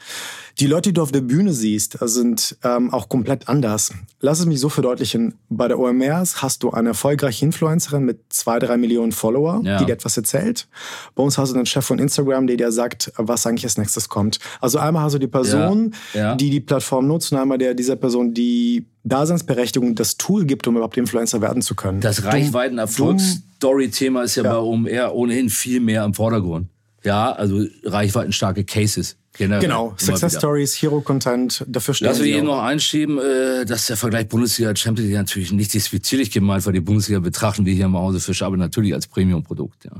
Die 0.58 0.66
Leute, 0.66 0.90
die 0.90 0.94
du 0.94 1.02
auf 1.02 1.12
der 1.12 1.22
Bühne 1.22 1.54
siehst, 1.54 1.96
sind 2.02 2.58
ähm, 2.64 2.92
auch 2.92 3.08
komplett 3.08 3.48
anders. 3.48 3.92
Lass 4.20 4.40
es 4.40 4.46
mich 4.46 4.60
so 4.60 4.68
verdeutlichen. 4.68 5.38
Bei 5.48 5.68
der 5.68 5.78
OMRs 5.78 6.42
hast 6.42 6.62
du 6.62 6.70
eine 6.70 6.90
erfolgreiche 6.90 7.46
Influencerin 7.46 8.04
mit 8.04 8.20
zwei, 8.28 8.58
drei 8.58 8.76
Millionen 8.76 9.12
Follower, 9.12 9.62
ja. 9.64 9.78
die 9.78 9.86
dir 9.86 9.92
etwas 9.92 10.18
erzählt. 10.18 10.68
Bei 11.14 11.22
uns 11.22 11.38
hast 11.38 11.52
du 11.52 11.56
einen 11.56 11.66
Chef 11.66 11.86
von 11.86 11.98
Instagram, 11.98 12.46
der 12.46 12.58
dir 12.58 12.72
sagt, 12.72 13.10
was 13.16 13.46
eigentlich 13.46 13.64
als 13.64 13.78
nächstes 13.78 14.10
kommt. 14.10 14.38
Also 14.60 14.78
einmal 14.78 15.04
hast 15.04 15.14
du 15.14 15.18
die 15.18 15.28
Person, 15.28 15.94
ja. 16.12 16.20
Ja. 16.20 16.34
die 16.34 16.50
die 16.50 16.60
Plattform 16.60 17.06
nutzt 17.06 17.32
und 17.32 17.38
einmal 17.38 17.56
der, 17.56 17.72
dieser 17.72 17.96
Person, 17.96 18.34
die 18.34 18.86
Daseinsberechtigung, 19.04 19.94
das 19.94 20.16
Tool 20.16 20.44
gibt, 20.44 20.66
um 20.68 20.76
überhaupt 20.76 20.96
Influencer 20.96 21.40
werden 21.40 21.62
zu 21.62 21.74
können. 21.74 22.00
Das 22.00 22.24
Reichweiten-Erfolgs-Story-Thema 22.24 24.22
ist 24.22 24.36
ja, 24.36 24.44
ja, 24.44 24.52
bei 24.52 24.58
OMR 24.58 25.14
ohnehin 25.14 25.48
viel 25.48 25.80
mehr 25.80 26.04
im 26.04 26.14
Vordergrund. 26.14 26.68
Ja, 27.02 27.32
also 27.32 27.64
reichweitenstarke 27.84 28.64
Cases. 28.64 29.16
Generell 29.38 29.62
genau, 29.62 29.94
Success 29.96 30.36
Stories, 30.36 30.74
Hero 30.82 31.00
Content, 31.00 31.64
dafür 31.68 31.94
stehen 31.94 32.08
Lass 32.08 32.18
mich 32.18 32.32
eben 32.32 32.48
noch 32.48 32.62
einschieben, 32.62 33.18
äh, 33.18 33.64
dass 33.64 33.86
der 33.86 33.96
Vergleich 33.96 34.28
Bundesliga 34.28 34.74
Champions 34.74 35.08
League 35.08 35.16
natürlich 35.16 35.52
nicht 35.52 35.72
despektierlich 35.72 36.32
gemeint, 36.32 36.66
weil 36.66 36.72
die 36.72 36.80
Bundesliga 36.80 37.20
betrachten 37.20 37.64
wir 37.64 37.72
hier 37.72 37.84
im 37.84 37.96
Hause 37.96 38.18
Fischer, 38.18 38.46
aber 38.46 38.56
natürlich 38.56 38.92
als 38.92 39.06
Premium-Produkt. 39.06 39.84
Ja. 39.84 39.92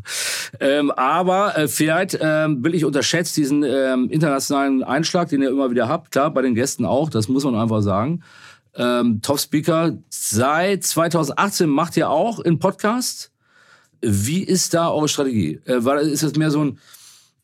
Ähm, 0.59 0.91
aber 0.91 1.57
äh, 1.57 1.69
vielleicht 1.69 2.19
ähm, 2.21 2.65
will 2.65 2.75
ich 2.75 2.85
unterschätzt 2.85 3.37
diesen 3.37 3.63
ähm, 3.63 4.11
internationalen 4.11 4.83
Einschlag, 4.83 5.29
den 5.29 5.43
ihr 5.43 5.51
immer 5.51 5.71
wieder 5.71 5.89
habt. 5.89 6.11
Klar, 6.11 6.35
bei 6.35 6.43
den 6.43 6.57
Gästen 6.57 6.85
auch, 6.85 7.09
das 7.09 7.29
muss 7.29 7.45
man 7.45 7.55
einfach 7.55 7.83
sagen. 7.83 8.23
Ähm, 8.77 9.21
Top 9.23 9.41
Speaker 9.41 9.99
seit 10.09 10.85
2018 10.85 11.69
macht 11.69 11.97
ihr 11.97 12.09
auch 12.11 12.41
in 12.41 12.59
Podcast. 12.59 13.33
Wie 14.01 14.43
ist 14.43 14.75
da 14.75 14.91
eure 14.91 15.09
Strategie? 15.09 15.61
Äh, 15.65 15.85
war, 15.85 16.01
ist 16.01 16.23
das 16.23 16.37
mehr 16.37 16.51
so 16.51 16.65
ein 16.65 16.79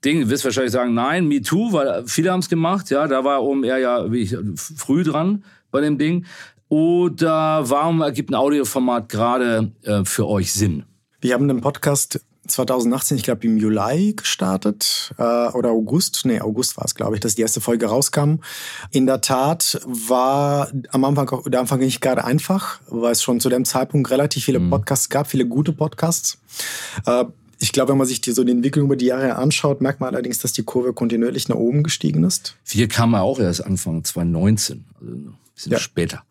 Ding, 0.05 0.21
du 0.21 0.29
wirst 0.29 0.45
wahrscheinlich 0.45 0.73
sagen, 0.73 0.95
nein, 0.95 1.27
Me 1.27 1.43
Too, 1.43 1.73
weil 1.73 2.07
viele 2.07 2.31
haben 2.31 2.41
es 2.41 2.49
gemacht, 2.49 2.91
ja, 2.91 3.09
da 3.09 3.25
war 3.25 3.43
oben 3.43 3.65
er 3.65 3.79
ja 3.79 4.13
wie 4.13 4.21
ich, 4.21 4.37
früh 4.55 5.03
dran 5.03 5.45
bei 5.71 5.81
dem 5.81 5.99
Ding. 5.99 6.27
Oder 6.69 7.69
warum 7.69 8.01
ergibt 8.01 8.31
ein 8.31 8.35
Audioformat 8.35 9.09
gerade 9.09 9.73
äh, 9.83 10.05
für 10.05 10.27
euch 10.27 10.53
Sinn? 10.53 10.85
Wir 11.21 11.35
haben 11.35 11.49
den 11.49 11.61
Podcast 11.61 12.21
2018, 12.47 13.17
ich 13.17 13.23
glaube 13.23 13.47
im 13.47 13.57
Juli 13.57 14.15
gestartet 14.15 15.15
äh, 15.19 15.23
oder 15.23 15.71
August, 15.71 16.23
nee, 16.25 16.41
August 16.41 16.77
war 16.77 16.85
es, 16.85 16.95
glaube 16.95 17.17
ich, 17.17 17.21
dass 17.21 17.35
die 17.35 17.43
erste 17.43 17.61
Folge 17.61 17.87
rauskam. 17.87 18.37
In 18.91 19.07
der 19.07 19.21
Tat 19.21 19.81
war 19.85 20.71
am 20.91 21.05
Anfang 21.05 21.43
der 21.47 21.61
Anfang 21.61 21.81
nicht 21.81 22.01
gerade 22.01 22.25
einfach, 22.25 22.81
weil 22.89 23.13
es 23.13 23.23
schon 23.23 23.41
zu 23.41 23.49
dem 23.49 23.65
Zeitpunkt 23.65 24.11
relativ 24.11 24.45
viele 24.45 24.59
mhm. 24.59 24.71
Podcasts 24.71 25.09
gab, 25.09 25.27
viele 25.27 25.47
gute 25.47 25.73
Podcasts. 25.73 26.39
Äh, 27.07 27.25
ich 27.59 27.73
glaube, 27.73 27.93
wenn 27.93 27.99
man 27.99 28.07
sich 28.07 28.21
die, 28.21 28.33
so 28.33 28.45
die 28.45 28.53
Entwicklung 28.53 28.87
über 28.87 28.97
die 28.97 29.07
Jahre 29.07 29.37
anschaut, 29.37 29.81
merkt 29.81 30.01
man 30.01 30.15
allerdings, 30.15 30.39
dass 30.39 30.53
die 30.53 30.63
Kurve 30.63 30.93
kontinuierlich 30.93 31.49
nach 31.49 31.57
oben 31.57 31.83
gestiegen 31.83 32.25
ist. 32.25 32.57
Wir 32.67 32.89
kamen 32.89 33.15
auch 33.15 33.39
erst 33.39 33.65
Anfang 33.65 34.05
2019, 34.05 34.85
also 35.01 35.13
ein 35.13 35.35
bisschen 35.55 35.73
ja. 35.73 35.79
später. 35.79 36.23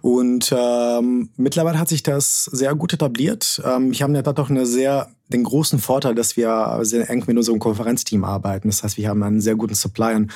Und 0.00 0.54
ähm, 0.56 1.30
mittlerweile 1.36 1.78
hat 1.78 1.88
sich 1.88 2.02
das 2.02 2.44
sehr 2.44 2.74
gut 2.74 2.92
etabliert. 2.92 3.62
Ähm, 3.64 3.90
ich 3.90 4.02
habe 4.02 4.10
in 4.10 4.14
der 4.14 4.24
Tat 4.24 4.38
auch 4.38 4.50
eine 4.50 4.66
sehr 4.66 5.08
den 5.28 5.42
großen 5.42 5.78
Vorteil, 5.78 6.14
dass 6.14 6.36
wir 6.36 6.78
sehr 6.82 7.08
eng 7.10 7.24
mit 7.26 7.36
unserem 7.36 7.58
Konferenzteam 7.58 8.24
arbeiten. 8.24 8.68
Das 8.68 8.82
heißt, 8.82 8.96
wir 8.96 9.08
haben 9.08 9.22
einen 9.22 9.40
sehr 9.40 9.56
guten 9.56 9.74
Supply 9.74 10.14
an 10.14 10.30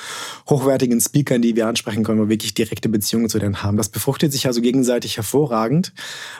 hochwertigen 0.49 0.99
Speakern, 0.99 1.41
die 1.41 1.55
wir 1.55 1.67
ansprechen 1.67 2.03
können, 2.03 2.19
wo 2.19 2.23
wir 2.23 2.29
wirklich 2.29 2.53
direkte 2.53 2.89
Beziehungen 2.89 3.29
zu 3.29 3.39
denen 3.39 3.63
haben. 3.63 3.77
Das 3.77 3.89
befruchtet 3.89 4.31
sich 4.33 4.47
also 4.47 4.61
gegenseitig 4.61 5.15
hervorragend. 5.15 5.93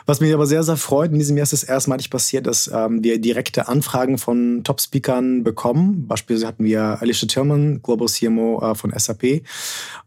Was 0.04 0.20
mich 0.20 0.34
aber 0.34 0.46
sehr, 0.46 0.62
sehr 0.62 0.76
freut, 0.76 1.12
in 1.12 1.18
diesem 1.18 1.36
Jahr 1.36 1.44
ist 1.44 1.54
es 1.54 1.64
erstmalig 1.64 2.10
passiert, 2.10 2.46
dass 2.46 2.70
ähm, 2.72 3.02
wir 3.02 3.18
direkte 3.18 3.68
Anfragen 3.68 4.18
von 4.18 4.62
Top-Speakern 4.64 5.44
bekommen. 5.44 6.06
Beispielsweise 6.06 6.46
hatten 6.46 6.64
wir 6.64 7.00
Alicia 7.00 7.26
Tillman, 7.26 7.82
Global 7.82 8.08
CMO 8.08 8.60
äh, 8.62 8.74
von 8.74 8.92
SAP, 8.94 9.42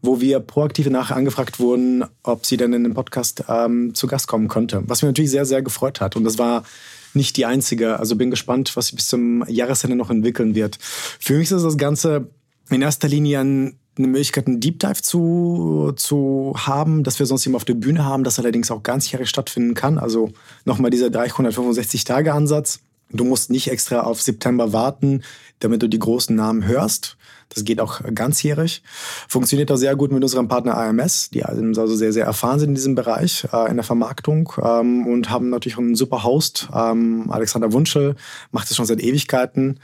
wo 0.02 0.20
wir 0.20 0.38
proaktiv 0.38 0.88
nachher 0.88 1.16
angefragt 1.16 1.58
wurden, 1.58 2.04
ob 2.22 2.46
sie 2.46 2.56
denn 2.56 2.72
in 2.72 2.84
den 2.84 2.94
Podcast 2.94 3.44
ähm, 3.48 3.94
zu 3.94 4.06
Gast 4.06 4.28
kommen 4.28 4.46
könnte. 4.46 4.82
Was 4.86 5.02
mich 5.02 5.08
natürlich 5.08 5.30
sehr, 5.32 5.46
sehr 5.46 5.62
gefreut 5.62 6.00
hat. 6.00 6.14
Und 6.14 6.24
das 6.24 6.38
war 6.38 6.62
nicht 7.16 7.36
die 7.36 7.46
einzige. 7.46 7.98
Also 7.98 8.14
bin 8.16 8.30
gespannt, 8.30 8.76
was 8.76 8.88
sich 8.88 8.96
bis 8.96 9.08
zum 9.08 9.44
Jahresende 9.48 9.96
noch 9.96 10.10
entwickeln 10.10 10.54
wird. 10.54 10.78
Für 10.80 11.34
mich 11.34 11.50
ist 11.50 11.62
das 11.62 11.76
Ganze 11.76 12.28
in 12.70 12.82
erster 12.82 13.08
Linie 13.08 13.40
ein 13.40 13.78
eine 13.98 14.08
Möglichkeit, 14.08 14.46
einen 14.46 14.60
Deep 14.60 14.78
Dive 14.80 15.00
zu, 15.02 15.92
zu 15.96 16.54
haben, 16.56 17.02
dass 17.02 17.18
wir 17.18 17.26
sonst 17.26 17.46
immer 17.46 17.56
auf 17.56 17.64
der 17.64 17.74
Bühne 17.74 18.04
haben, 18.04 18.24
das 18.24 18.38
allerdings 18.38 18.70
auch 18.70 18.82
ganzjährig 18.82 19.28
stattfinden 19.28 19.74
kann. 19.74 19.98
Also 19.98 20.32
nochmal 20.64 20.90
dieser 20.90 21.06
365-Tage-Ansatz. 21.08 22.80
Du 23.10 23.24
musst 23.24 23.50
nicht 23.50 23.70
extra 23.70 24.00
auf 24.00 24.20
September 24.20 24.72
warten, 24.72 25.22
damit 25.60 25.82
du 25.82 25.88
die 25.88 25.98
großen 25.98 26.34
Namen 26.34 26.66
hörst. 26.66 27.16
Das 27.48 27.64
geht 27.64 27.80
auch 27.80 28.02
ganzjährig. 28.14 28.82
Funktioniert 29.28 29.70
auch 29.70 29.76
sehr 29.76 29.96
gut 29.96 30.12
mit 30.12 30.22
unserem 30.22 30.48
Partner 30.48 30.76
AMS, 30.76 31.30
die 31.30 31.44
also 31.44 31.86
sehr, 31.86 32.12
sehr 32.12 32.26
erfahren 32.26 32.58
sind 32.58 32.70
in 32.70 32.74
diesem 32.74 32.94
Bereich, 32.94 33.46
äh, 33.52 33.70
in 33.70 33.76
der 33.76 33.84
Vermarktung 33.84 34.52
ähm, 34.62 35.06
und 35.06 35.30
haben 35.30 35.48
natürlich 35.50 35.78
einen 35.78 35.94
super 35.94 36.24
Host. 36.24 36.68
Ähm, 36.74 37.30
Alexander 37.30 37.72
Wunschel 37.72 38.16
macht 38.50 38.70
es 38.70 38.76
schon 38.76 38.86
seit 38.86 39.00
Ewigkeiten. 39.00 39.80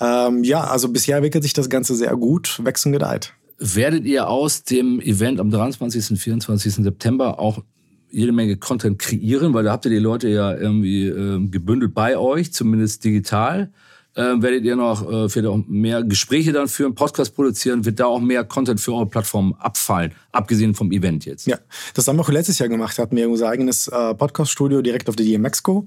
Ähm, 0.00 0.44
ja, 0.44 0.64
also 0.64 0.88
bisher 0.88 1.16
entwickelt 1.16 1.44
sich 1.44 1.52
das 1.52 1.70
Ganze 1.70 1.94
sehr 1.94 2.14
gut, 2.16 2.60
wächst 2.62 2.86
und 2.86 2.92
gedeiht. 2.92 3.32
Werdet 3.58 4.04
ihr 4.04 4.28
aus 4.28 4.64
dem 4.64 5.00
Event 5.00 5.40
am 5.40 5.50
23. 5.50 6.10
und 6.10 6.16
24. 6.18 6.74
September 6.74 7.38
auch 7.38 7.62
jede 8.10 8.32
Menge 8.32 8.56
Content 8.56 8.98
kreieren, 8.98 9.54
weil 9.54 9.64
da 9.64 9.72
habt 9.72 9.84
ihr 9.86 9.90
die 9.90 9.98
Leute 9.98 10.28
ja 10.28 10.54
irgendwie 10.54 11.06
äh, 11.06 11.46
gebündelt 11.48 11.94
bei 11.94 12.18
euch, 12.18 12.52
zumindest 12.52 13.04
digital 13.04 13.72
äh, 14.16 14.42
werdet 14.42 14.64
ihr 14.64 14.76
noch 14.76 15.02
äh, 15.08 15.28
vielleicht 15.28 15.48
auch 15.48 15.60
mehr 15.68 16.02
Gespräche 16.02 16.52
dann 16.52 16.68
führen, 16.68 16.94
Podcast 16.94 17.34
produzieren, 17.34 17.84
wird 17.84 18.00
da 18.00 18.06
auch 18.06 18.20
mehr 18.20 18.44
Content 18.44 18.80
für 18.80 18.94
eure 18.94 19.06
Plattform 19.06 19.54
abfallen, 19.58 20.12
abgesehen 20.36 20.74
vom 20.74 20.92
Event 20.92 21.24
jetzt. 21.24 21.46
Ja, 21.46 21.58
das 21.94 22.06
haben 22.06 22.16
wir 22.16 22.22
auch 22.22 22.28
letztes 22.28 22.58
Jahr 22.58 22.68
gemacht. 22.68 22.98
Hatten 22.98 23.16
wir 23.16 23.28
unser 23.28 23.48
eigenes 23.48 23.88
äh, 23.88 24.14
Podcast-Studio 24.14 24.82
direkt 24.82 25.08
auf 25.08 25.16
der 25.16 25.26
DMXco. 25.26 25.86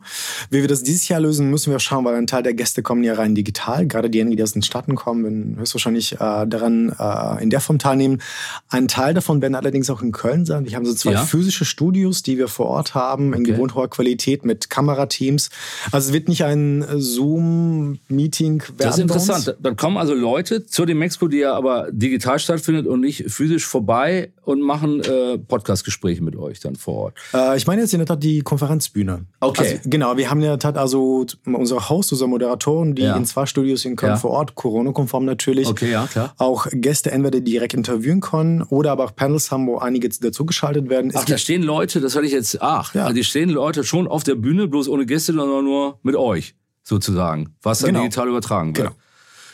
Wie 0.49 0.61
wir 0.61 0.67
das 0.67 0.83
dieses 0.83 1.07
Jahr 1.07 1.19
lösen, 1.19 1.49
müssen 1.49 1.71
wir 1.71 1.79
schauen, 1.79 2.05
weil 2.05 2.15
ein 2.15 2.27
Teil 2.27 2.43
der 2.43 2.53
Gäste 2.53 2.81
kommen 2.81 3.03
ja 3.03 3.13
rein 3.13 3.35
digital. 3.35 3.85
Gerade 3.87 4.09
diejenigen, 4.09 4.37
die 4.37 4.43
aus 4.43 4.53
den 4.53 4.61
Staaten 4.61 4.95
kommen, 4.95 5.23
werden 5.23 5.57
höchstwahrscheinlich 5.59 6.13
äh, 6.13 6.17
daran 6.17 6.93
äh, 6.97 7.43
in 7.43 7.49
der 7.49 7.61
Form 7.61 7.79
teilnehmen. 7.79 8.21
Ein 8.69 8.87
Teil 8.87 9.13
davon 9.13 9.41
werden 9.41 9.55
allerdings 9.55 9.89
auch 9.89 10.01
in 10.01 10.11
Köln 10.11 10.45
sein. 10.45 10.65
Wir 10.65 10.75
haben 10.75 10.85
so 10.85 10.93
zwei 10.93 11.13
ja. 11.13 11.23
physische 11.23 11.65
Studios, 11.65 12.23
die 12.23 12.37
wir 12.37 12.47
vor 12.47 12.67
Ort 12.67 12.95
haben, 12.95 13.33
in 13.33 13.43
gewohnt 13.43 13.75
hoher 13.75 13.89
Qualität 13.89 14.45
mit 14.45 14.69
Kamerateams. 14.69 15.49
Also 15.91 16.09
es 16.09 16.13
wird 16.13 16.27
nicht 16.27 16.43
ein 16.43 16.85
Zoom 16.97 17.99
Meeting 18.07 18.61
werden. 18.61 18.75
Das 18.77 18.95
ist 18.95 19.01
interessant. 19.01 19.55
Dann 19.59 19.75
kommen 19.75 19.97
also 19.97 20.13
Leute 20.13 20.65
zur 20.65 20.85
Demexco, 20.85 21.27
die 21.27 21.37
ja 21.37 21.53
aber 21.53 21.87
digital 21.91 22.39
stattfindet 22.39 22.87
und 22.87 23.01
nicht 23.01 23.25
physisch 23.29 23.65
vorbei 23.65 24.31
und 24.49 24.61
machen 24.61 25.01
äh, 25.01 25.37
Podcast-Gespräche 25.37 26.23
mit 26.23 26.35
euch 26.35 26.59
dann 26.59 26.75
vor 26.75 26.95
Ort. 26.95 27.17
Äh, 27.33 27.55
ich 27.55 27.67
meine 27.67 27.81
jetzt 27.81 27.93
in 27.93 27.99
der 27.99 28.07
Tat 28.07 28.23
die 28.23 28.41
Konferenzbühne. 28.41 29.25
Okay. 29.39 29.61
Also, 29.61 29.89
genau, 29.89 30.17
wir 30.17 30.29
haben 30.29 30.39
in 30.39 30.47
der 30.47 30.57
Tat 30.57 30.75
also 30.75 31.25
unsere 31.45 31.89
Host, 31.89 32.11
unsere 32.11 32.27
Moderatoren, 32.27 32.95
die 32.95 33.03
ja. 33.03 33.15
in 33.15 33.25
zwei 33.25 33.45
Studios 33.45 33.85
in 33.85 33.95
Köln 33.95 34.13
ja. 34.13 34.17
vor 34.17 34.31
Ort, 34.31 34.55
Corona-konform 34.55 35.23
natürlich, 35.25 35.67
okay, 35.67 35.91
ja, 35.91 36.07
klar. 36.07 36.33
auch 36.37 36.65
Gäste 36.71 37.11
entweder 37.11 37.41
direkt 37.41 37.75
interviewen 37.75 38.21
können 38.21 38.63
oder 38.63 38.91
aber 38.91 39.05
auch 39.05 39.15
Panels 39.15 39.51
haben, 39.51 39.67
wo 39.67 39.77
einige 39.77 40.09
dazugeschaltet 40.09 40.89
werden. 40.89 41.11
Es 41.11 41.15
ach, 41.15 41.25
da 41.25 41.37
stehen 41.37 41.61
Leute, 41.61 42.01
das 42.01 42.15
hatte 42.15 42.25
ich 42.25 42.33
jetzt, 42.33 42.59
ach, 42.61 42.95
ja. 42.95 43.03
also 43.03 43.13
die 43.13 43.23
stehen 43.23 43.49
Leute 43.49 43.83
schon 43.83 44.07
auf 44.07 44.23
der 44.23 44.35
Bühne, 44.35 44.67
bloß 44.67 44.89
ohne 44.89 45.05
Gäste, 45.05 45.33
sondern 45.33 45.63
nur 45.63 45.99
mit 46.01 46.15
euch 46.15 46.55
sozusagen, 46.81 47.53
was 47.61 47.79
dann 47.79 47.89
genau. 47.89 48.01
digital 48.01 48.29
übertragen 48.29 48.75
wird. 48.75 48.87
Genau. 48.87 48.99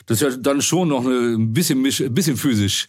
Das 0.05 0.21
ist 0.21 0.36
ja 0.36 0.38
dann 0.38 0.62
schon 0.62 0.88
noch 0.88 1.03
ein 1.05 1.51
bisschen, 1.51 1.84
ein 1.84 2.13
bisschen 2.13 2.38
physisch. 2.38 2.88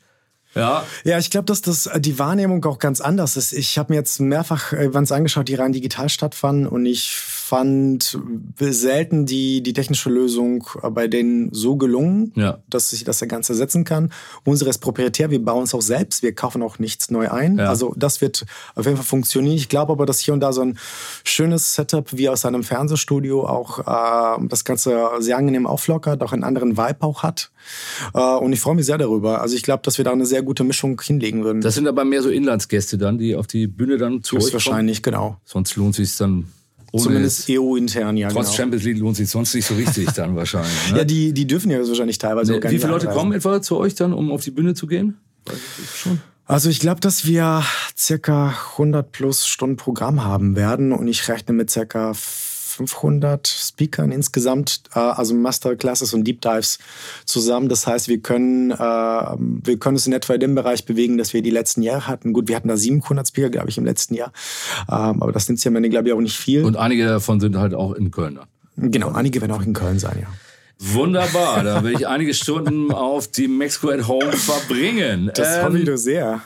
Ja. 0.57 0.85
Ja, 1.05 1.19
ich 1.19 1.31
glaube, 1.31 1.47
dass 1.47 1.62
das 1.62 1.87
äh, 1.87 2.01
die 2.01 2.19
Wahrnehmung 2.19 2.64
auch 2.64 2.79
ganz 2.79 3.01
anders 3.01 3.37
ist. 3.37 3.53
Ich 3.53 3.79
habe 3.79 3.92
mir 3.92 3.99
jetzt 3.99 4.19
mehrfach 4.19 4.73
Events 4.73 5.12
angeschaut, 5.12 5.49
die 5.49 5.55
rein 5.55 5.73
digital 5.73 6.09
stattfanden 6.09 6.66
und 6.66 6.87
ich 6.87 7.14
fand 7.47 8.19
selten 8.59 9.25
die, 9.25 9.63
die 9.63 9.73
technische 9.73 10.11
Lösung 10.11 10.67
äh, 10.83 10.91
bei 10.91 11.07
denen 11.07 11.55
so 11.55 11.77
gelungen, 11.77 12.33
ja. 12.35 12.59
dass 12.69 12.91
sich 12.91 13.05
das 13.05 13.21
Ganze 13.21 13.55
setzen 13.55 13.85
kann. 13.85 14.11
Unsere 14.45 14.69
ist 14.69 14.79
proprietär, 14.79 15.31
wir 15.31 15.39
bauen 15.45 15.63
es 15.63 15.73
auch 15.73 15.81
selbst, 15.81 16.25
wir 16.25 16.35
kaufen 16.35 16.61
auch 16.61 16.81
nichts 16.81 17.09
neu 17.09 17.31
ein. 17.31 17.59
Ja. 17.59 17.69
Also 17.69 17.95
das 17.97 18.21
wird 18.21 18.47
auf 18.75 18.85
jeden 18.85 18.97
Fall 18.97 19.07
funktionieren. 19.07 19.55
Ich 19.55 19.69
glaube 19.69 19.93
aber, 19.93 20.07
dass 20.07 20.19
hier 20.19 20.35
und 20.35 20.41
da 20.41 20.53
so 20.53 20.63
ein 20.63 20.77
schönes 21.23 21.75
Setup 21.75 22.13
wie 22.13 22.29
aus 22.29 22.45
einem 22.45 22.65
Fernsehstudio 22.65 23.47
auch 23.47 23.79
äh, 23.79 24.45
das 24.49 24.65
Ganze 24.65 25.09
sehr 25.21 25.37
angenehm 25.37 25.69
auflockert, 25.69 26.25
auch 26.25 26.33
einen 26.33 26.43
anderen 26.43 26.77
Vibe 26.77 27.03
auch 27.03 27.23
hat. 27.23 27.53
Äh, 28.13 28.19
und 28.19 28.53
ich 28.55 28.59
freue 28.59 28.75
mich 28.75 28.87
sehr 28.87 28.99
darüber. 28.99 29.41
Also 29.41 29.55
ich 29.55 29.63
glaube, 29.63 29.85
dass 29.85 29.99
wir 29.99 30.05
da 30.05 30.11
eine 30.11 30.27
sehr 30.27 30.43
gute 30.43 30.65
Mischung 30.65 31.01
hinlegen 31.01 31.45
würden. 31.45 31.61
Das 31.61 31.77
sind 31.77 31.87
aber 31.87 32.05
mehr 32.05 32.23
so 32.23 32.29
Inlandsgäste 32.29 32.99
dann, 32.99 33.19
die 33.19 33.37
auf 33.37 33.47
die 33.47 33.69
Bühne 33.69 33.99
dann 33.99 34.25
zu 34.25 34.37
euch 34.37 34.53
wahrscheinlich, 34.53 35.05
genau. 35.05 35.37
Sonst 35.45 35.77
lohnt 35.77 35.95
sich 35.95 36.17
dann 36.17 36.47
ohne 36.92 37.03
Zumindest 37.03 37.51
EU-intern, 37.51 38.16
ja. 38.16 38.29
Trotz 38.29 38.46
genau. 38.46 38.57
Champions 38.57 38.85
League 38.85 38.99
lohnt 38.99 39.16
sich 39.16 39.29
sonst 39.29 39.55
nicht 39.55 39.66
so 39.66 39.75
richtig 39.75 40.11
dann 40.12 40.37
wahrscheinlich. 40.37 40.92
Ne? 40.92 40.99
ja, 40.99 41.05
die, 41.05 41.33
die 41.33 41.46
dürfen 41.46 41.70
ja 41.70 41.79
wahrscheinlich 41.79 42.18
teilweise 42.18 42.53
nee, 42.53 42.62
Wie 42.62 42.79
viele 42.79 42.92
Leute 42.92 43.09
kommen 43.09 43.33
etwa 43.33 43.61
zu 43.61 43.77
euch 43.77 43.94
dann, 43.94 44.12
um 44.12 44.31
auf 44.31 44.42
die 44.42 44.51
Bühne 44.51 44.75
zu 44.75 44.87
gehen? 44.87 45.18
Schon. 45.94 46.20
Also 46.44 46.70
ich 46.70 46.79
glaube, 46.79 47.01
dass 47.01 47.27
wir 47.27 47.64
circa 47.96 48.55
100 48.72 49.11
plus 49.11 49.46
Stunden 49.46 49.77
Programm 49.77 50.25
haben 50.25 50.55
werden 50.55 50.92
und 50.92 51.09
ich 51.09 51.29
rechne 51.29 51.55
mit 51.55 51.70
circa 51.70 52.12
500 52.77 53.49
Speakern 53.49 54.12
insgesamt, 54.12 54.83
äh, 54.95 54.99
also 54.99 55.35
Masterclasses 55.35 56.12
und 56.12 56.25
Deep 56.25 56.43
Dives 56.43 56.79
zusammen. 57.25 57.69
Das 57.69 57.87
heißt, 57.87 58.09
wir 58.09 58.21
können, 58.21 58.71
äh, 58.71 58.77
wir 58.77 59.79
können 59.79 59.97
uns 59.97 60.07
in 60.07 60.12
etwa 60.12 60.35
in 60.35 60.41
dem 60.41 60.55
Bereich 60.55 60.85
bewegen, 60.85 61.17
dass 61.17 61.33
wir 61.33 61.43
die 61.43 61.51
letzten 61.51 61.83
Jahre 61.83 62.07
hatten. 62.07 62.33
Gut, 62.33 62.49
wir 62.49 62.57
hatten 62.57 62.69
da 62.69 62.77
700 62.77 63.29
Speaker, 63.29 63.49
glaube 63.49 63.71
ich, 63.71 63.79
im 63.79 63.85
letzten 63.85 64.15
Jahr. 64.15 64.33
Ähm, 64.89 65.23
aber 65.23 65.33
das 65.33 65.47
sind 65.47 65.62
ja 65.62 65.71
am 65.71 65.77
Ende, 65.77 65.89
glaube 65.89 66.09
ich, 66.09 66.15
auch 66.15 66.21
nicht 66.21 66.37
viel. 66.37 66.65
Und 66.65 66.77
einige 66.77 67.07
davon 67.07 67.41
sind 67.41 67.57
halt 67.57 67.75
auch 67.75 67.93
in 67.93 68.11
Köln. 68.11 68.39
Genau, 68.77 69.12
einige 69.12 69.41
werden 69.41 69.53
auch 69.53 69.62
in 69.62 69.73
Köln 69.73 69.99
sein, 69.99 70.19
ja. 70.21 70.29
Wunderbar, 70.79 71.65
da 71.65 71.83
will 71.83 71.95
ich 71.95 72.07
einige 72.07 72.35
Stunden 72.35 72.93
auf 72.93 73.29
die 73.29 73.49
Mexico 73.49 73.89
at 73.89 74.07
Home 74.09 74.33
verbringen. 74.33 75.31
Das 75.35 75.57
ähm, 75.57 75.65
hoffe 75.65 75.79
ich 75.79 75.87
doch 75.87 75.97
sehr. 75.97 76.43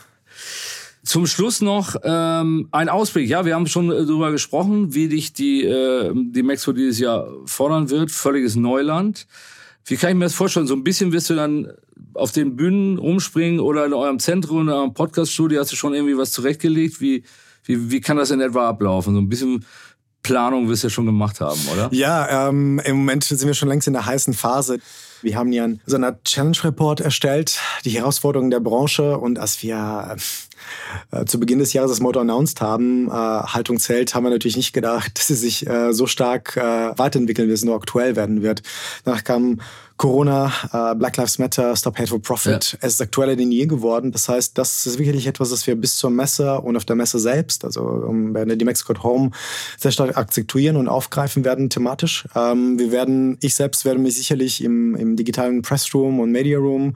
Zum 1.03 1.25
Schluss 1.25 1.61
noch 1.61 1.95
ähm, 2.03 2.67
ein 2.71 2.87
Ausblick. 2.87 3.27
Ja, 3.27 3.43
wir 3.43 3.55
haben 3.55 3.65
schon 3.65 3.91
äh, 3.91 4.05
darüber 4.05 4.31
gesprochen, 4.31 4.93
wie 4.93 5.07
dich 5.07 5.33
die, 5.33 5.63
äh, 5.63 6.11
die 6.13 6.43
Mexiko 6.43 6.73
dieses 6.73 6.99
Jahr 6.99 7.27
fordern 7.45 7.89
wird. 7.89 8.11
Völliges 8.11 8.55
Neuland. 8.55 9.25
Wie 9.85 9.97
kann 9.97 10.11
ich 10.11 10.15
mir 10.15 10.25
das 10.25 10.35
vorstellen? 10.35 10.67
So 10.67 10.75
ein 10.75 10.83
bisschen 10.83 11.11
wirst 11.11 11.29
du 11.31 11.35
dann 11.35 11.71
auf 12.13 12.31
den 12.31 12.55
Bühnen 12.55 12.99
umspringen 12.99 13.59
oder 13.59 13.85
in 13.85 13.93
eurem 13.93 14.19
Zentrum, 14.19 14.61
in 14.61 14.69
eurem 14.69 14.93
Podcaststudio 14.93 15.59
hast 15.59 15.71
du 15.71 15.75
schon 15.75 15.93
irgendwie 15.95 16.17
was 16.17 16.31
zurechtgelegt? 16.31 17.01
Wie, 17.01 17.23
wie, 17.65 17.89
wie 17.89 18.01
kann 18.01 18.17
das 18.17 18.29
in 18.29 18.41
etwa 18.41 18.69
ablaufen? 18.69 19.15
So 19.15 19.21
ein 19.21 19.29
bisschen 19.29 19.65
Planung 20.23 20.69
wirst 20.69 20.83
du 20.83 20.87
ja 20.87 20.91
schon 20.91 21.07
gemacht 21.07 21.41
haben, 21.41 21.59
oder? 21.73 21.89
Ja, 21.91 22.47
ähm, 22.47 22.79
im 22.85 22.97
Moment 22.97 23.23
sind 23.23 23.43
wir 23.43 23.55
schon 23.55 23.69
längst 23.69 23.87
in 23.87 23.93
der 23.93 24.05
heißen 24.05 24.35
Phase. 24.35 24.79
Wir 25.23 25.35
haben 25.35 25.51
ja 25.51 25.67
so 25.85 25.95
eine 25.95 26.19
Challenge-Report 26.23 27.01
erstellt, 27.01 27.59
die 27.85 27.91
Herausforderungen 27.91 28.51
der 28.51 28.59
Branche. 28.59 29.17
Und 29.17 29.39
als 29.39 29.63
wir 29.63 30.15
äh, 31.11 31.25
zu 31.25 31.39
Beginn 31.39 31.59
des 31.59 31.73
Jahres 31.73 31.91
das 31.91 31.99
Motto 31.99 32.19
announced 32.19 32.61
haben, 32.61 33.07
äh, 33.07 33.11
Haltung 33.11 33.79
zählt, 33.79 34.15
haben 34.15 34.23
wir 34.23 34.29
natürlich 34.29 34.57
nicht 34.57 34.73
gedacht, 34.73 35.11
dass 35.17 35.27
sie 35.27 35.35
sich 35.35 35.67
äh, 35.67 35.93
so 35.93 36.07
stark 36.07 36.57
äh, 36.57 36.61
weiterentwickeln, 36.97 37.47
wie 37.49 37.53
es 37.53 37.63
nur 37.63 37.75
aktuell 37.75 38.15
werden 38.15 38.41
wird. 38.41 38.61
Danach 39.03 39.23
kam 39.23 39.61
Corona, 40.01 40.51
äh, 40.73 40.95
Black 40.95 41.17
Lives 41.17 41.37
Matter, 41.37 41.75
Stop 41.75 41.99
Hateful 41.99 42.19
Profit. 42.19 42.71
Ja. 42.71 42.77
Es 42.81 42.93
ist 42.93 43.01
aktueller 43.03 43.35
denn 43.35 43.51
je 43.51 43.67
geworden. 43.67 44.11
Das 44.11 44.27
heißt, 44.27 44.57
das 44.57 44.87
ist 44.87 44.97
wirklich 44.97 45.27
etwas, 45.27 45.51
das 45.51 45.67
wir 45.67 45.75
bis 45.75 45.95
zur 45.95 46.09
Messe 46.09 46.59
und 46.59 46.75
auf 46.75 46.85
der 46.85 46.95
Messe 46.95 47.19
selbst, 47.19 47.63
also 47.63 47.81
um, 47.81 48.33
werden 48.33 48.57
die 48.57 48.65
Mexico 48.65 48.93
at 48.93 49.03
Home 49.03 49.29
sehr 49.77 49.91
stark 49.91 50.17
akzentuieren 50.17 50.75
und 50.77 50.87
aufgreifen 50.87 51.45
werden 51.45 51.69
thematisch. 51.69 52.27
Ähm, 52.35 52.79
wir 52.79 52.91
werden, 52.91 53.37
ich 53.41 53.53
selbst 53.53 53.85
werde 53.85 53.99
mich 53.99 54.15
sicherlich 54.15 54.63
im, 54.63 54.95
im 54.95 55.17
digitalen 55.17 55.61
Pressroom 55.61 56.19
und 56.19 56.31
Media 56.31 56.57
Room 56.57 56.95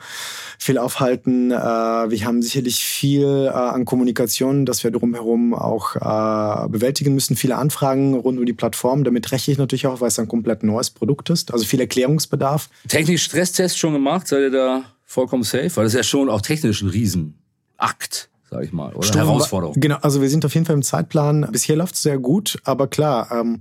viel 0.58 0.80
aufhalten. 0.80 1.52
Äh, 1.52 1.56
wir 1.56 2.26
haben 2.26 2.42
sicherlich 2.42 2.84
viel 2.84 3.46
äh, 3.46 3.50
an 3.50 3.86
Kommunikation, 3.86 4.66
das 4.66 4.84
wir 4.84 4.90
drumherum 4.90 5.54
auch 5.54 5.96
äh, 5.96 6.70
bewältigen 6.70 7.14
müssen. 7.14 7.36
Viele 7.36 7.58
Anfragen 7.58 8.16
rund 8.16 8.40
um 8.40 8.48
die 8.48 8.54
Plattform. 8.54 9.04
Damit 9.04 9.32
rechne 9.32 9.52
ich 9.52 9.60
natürlich 9.60 9.86
auch, 9.86 10.02
weil 10.02 10.08
es 10.08 10.18
ein 10.18 10.28
komplett 10.28 10.64
neues 10.64 10.90
Produkt 10.90 11.30
ist. 11.30 11.54
Also 11.54 11.66
viel 11.66 11.82
Erklärungsbedarf 11.82 12.68
technisch 12.96 13.24
Stresstest 13.24 13.78
schon 13.78 13.94
gemacht? 13.94 14.28
Seid 14.28 14.42
ihr 14.42 14.52
da 14.52 14.84
vollkommen 15.04 15.44
safe? 15.44 15.76
Weil 15.76 15.84
das 15.86 15.94
ist 15.94 15.98
ja 15.98 16.04
schon 16.04 16.30
auch 16.30 16.42
technisch 16.42 16.82
ein 16.82 16.90
Riesenakt 16.90 18.30
sag 18.56 18.64
ich 18.64 18.72
mal, 18.72 18.94
oder 18.94 19.04
Stimmt, 19.04 19.26
Herausforderung. 19.26 19.76
Genau, 19.78 19.98
also 20.02 20.22
wir 20.22 20.30
sind 20.30 20.46
auf 20.46 20.54
jeden 20.54 20.66
Fall 20.66 20.76
im 20.76 20.84
Zeitplan. 20.84 21.48
Bisher 21.52 21.76
läuft 21.76 21.96
es 21.96 22.04
sehr 22.04 22.20
gut, 22.20 22.58
aber 22.64 22.88
klar, 22.88 23.30
ähm, 23.32 23.60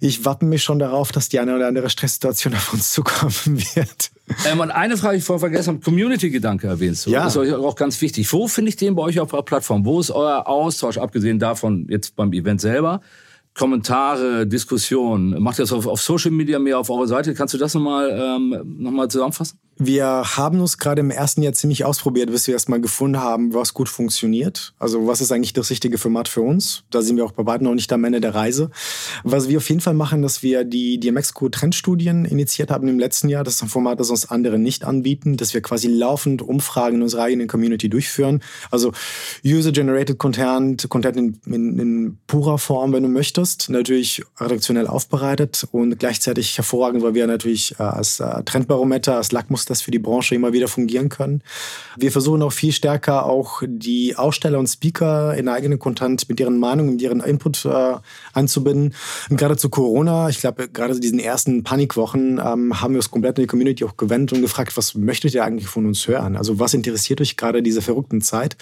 ich 0.00 0.24
wappe 0.24 0.46
mich 0.46 0.62
schon 0.62 0.78
darauf, 0.78 1.12
dass 1.12 1.28
die 1.28 1.40
eine 1.40 1.54
oder 1.54 1.66
andere 1.66 1.90
Stresssituation 1.90 2.54
auf 2.54 2.72
uns 2.72 2.92
zukommen 2.92 3.34
wird. 3.74 4.10
Ähm, 4.50 4.60
und 4.60 4.70
eine 4.70 4.96
Frage, 4.96 5.16
die 5.16 5.18
ich 5.18 5.24
vorher 5.24 5.40
vergessen 5.40 5.74
habe, 5.74 5.80
Community-Gedanke 5.80 6.66
erwähnst 6.66 7.06
du. 7.06 7.10
Ja. 7.10 7.24
Das 7.24 7.34
ist 7.34 7.38
euch 7.38 7.52
auch 7.52 7.76
ganz 7.76 8.00
wichtig. 8.00 8.32
Wo 8.32 8.48
finde 8.48 8.70
ich 8.70 8.76
den 8.76 8.94
bei 8.94 9.02
euch 9.02 9.20
auf 9.20 9.32
eurer 9.32 9.44
Plattform? 9.44 9.84
Wo 9.84 10.00
ist 10.00 10.10
euer 10.10 10.46
Austausch, 10.46 10.96
abgesehen 10.96 11.38
davon 11.38 11.86
jetzt 11.90 12.16
beim 12.16 12.32
Event 12.32 12.60
selber? 12.60 13.00
Kommentare, 13.54 14.46
Diskussionen? 14.46 15.40
Macht 15.40 15.58
ihr 15.58 15.62
das 15.62 15.72
auf, 15.72 15.86
auf 15.86 16.00
Social 16.00 16.32
Media 16.32 16.58
mehr 16.58 16.78
auf 16.78 16.90
eurer 16.90 17.06
Seite? 17.06 17.34
Kannst 17.34 17.54
du 17.54 17.58
das 17.58 17.74
nochmal 17.74 18.10
ähm, 18.10 18.76
noch 18.78 19.06
zusammenfassen? 19.06 19.58
Wir 19.76 20.06
haben 20.06 20.60
uns 20.60 20.78
gerade 20.78 21.00
im 21.00 21.10
ersten 21.10 21.42
Jahr 21.42 21.52
ziemlich 21.52 21.84
ausprobiert, 21.84 22.30
bis 22.30 22.46
wir 22.46 22.54
erstmal 22.54 22.80
gefunden 22.80 23.18
haben, 23.18 23.54
was 23.54 23.74
gut 23.74 23.88
funktioniert. 23.88 24.72
Also 24.78 25.06
was 25.08 25.20
ist 25.20 25.32
eigentlich 25.32 25.52
das 25.52 25.70
richtige 25.70 25.98
Format 25.98 26.28
für 26.28 26.42
uns? 26.42 26.84
Da 26.90 27.02
sind 27.02 27.16
wir 27.16 27.24
auch 27.24 27.32
bei 27.32 27.42
beiden 27.42 27.66
noch 27.66 27.74
nicht 27.74 27.92
am 27.92 28.04
Ende 28.04 28.20
der 28.20 28.34
Reise. 28.34 28.70
Was 29.24 29.48
wir 29.48 29.58
auf 29.58 29.68
jeden 29.68 29.80
Fall 29.80 29.94
machen, 29.94 30.22
dass 30.22 30.44
wir 30.44 30.62
die 30.64 31.00
DMX-Co 31.00 31.48
Trendstudien 31.48 32.24
initiiert 32.24 32.70
haben 32.70 32.86
im 32.86 33.00
letzten 33.00 33.28
Jahr. 33.28 33.42
Das 33.42 33.56
ist 33.56 33.62
ein 33.62 33.68
Format, 33.68 33.98
das 33.98 34.10
uns 34.10 34.30
andere 34.30 34.58
nicht 34.58 34.84
anbieten, 34.84 35.36
dass 35.36 35.54
wir 35.54 35.60
quasi 35.60 35.88
laufend 35.88 36.40
Umfragen 36.40 36.96
in 36.96 37.02
unserer 37.02 37.24
eigenen 37.24 37.48
Community 37.48 37.88
durchführen. 37.88 38.42
Also 38.70 38.92
User-Generated 39.44 40.18
Content, 40.18 40.88
Content 40.88 41.16
in, 41.16 41.40
in, 41.46 41.78
in 41.80 42.18
purer 42.28 42.58
Form, 42.58 42.92
wenn 42.92 43.02
du 43.02 43.08
möchtest. 43.08 43.70
Natürlich 43.70 44.22
redaktionell 44.38 44.86
aufbereitet 44.86 45.66
und 45.72 45.98
gleichzeitig 45.98 46.56
hervorragend, 46.56 47.02
weil 47.02 47.14
wir 47.14 47.26
natürlich 47.26 47.74
äh, 47.80 47.82
als 47.82 48.20
äh, 48.20 48.42
Trendbarometer, 48.44 49.16
als 49.16 49.32
Lackmus 49.32 49.63
das 49.70 49.82
für 49.82 49.90
die 49.90 49.98
Branche 49.98 50.34
immer 50.34 50.52
wieder 50.52 50.68
fungieren 50.68 51.08
können. 51.08 51.42
Wir 51.96 52.12
versuchen 52.12 52.42
auch 52.42 52.52
viel 52.52 52.72
stärker 52.72 53.26
auch 53.26 53.62
die 53.66 54.16
Aussteller 54.16 54.58
und 54.58 54.66
Speaker 54.66 55.34
in 55.34 55.48
eigenen 55.48 55.78
Content 55.78 56.28
mit 56.28 56.40
ihren 56.40 56.58
Meinungen, 56.58 56.92
mit 56.92 57.02
ihren 57.02 57.20
Input 57.20 57.64
äh. 57.64 57.96
Und 58.34 58.92
gerade 59.30 59.56
zu 59.56 59.68
Corona, 59.68 60.28
ich 60.28 60.40
glaube, 60.40 60.68
gerade 60.68 60.94
zu 60.94 61.00
diesen 61.00 61.18
ersten 61.18 61.62
Panikwochen 61.62 62.40
ähm, 62.44 62.80
haben 62.80 62.94
wir 62.94 62.98
uns 62.98 63.10
komplett 63.10 63.38
in 63.38 63.44
die 63.44 63.48
Community 63.48 63.84
auch 63.84 63.96
gewendet 63.96 64.32
und 64.32 64.42
gefragt, 64.42 64.76
was 64.76 64.94
möchtet 64.94 65.34
ihr 65.34 65.44
eigentlich 65.44 65.68
von 65.68 65.86
uns 65.86 66.06
hören? 66.06 66.36
Also 66.36 66.58
was 66.58 66.74
interessiert 66.74 67.20
euch 67.20 67.36
gerade 67.36 67.58
in 67.58 67.64
dieser 67.64 67.82
verrückten 67.82 68.20
Zeit? 68.20 68.56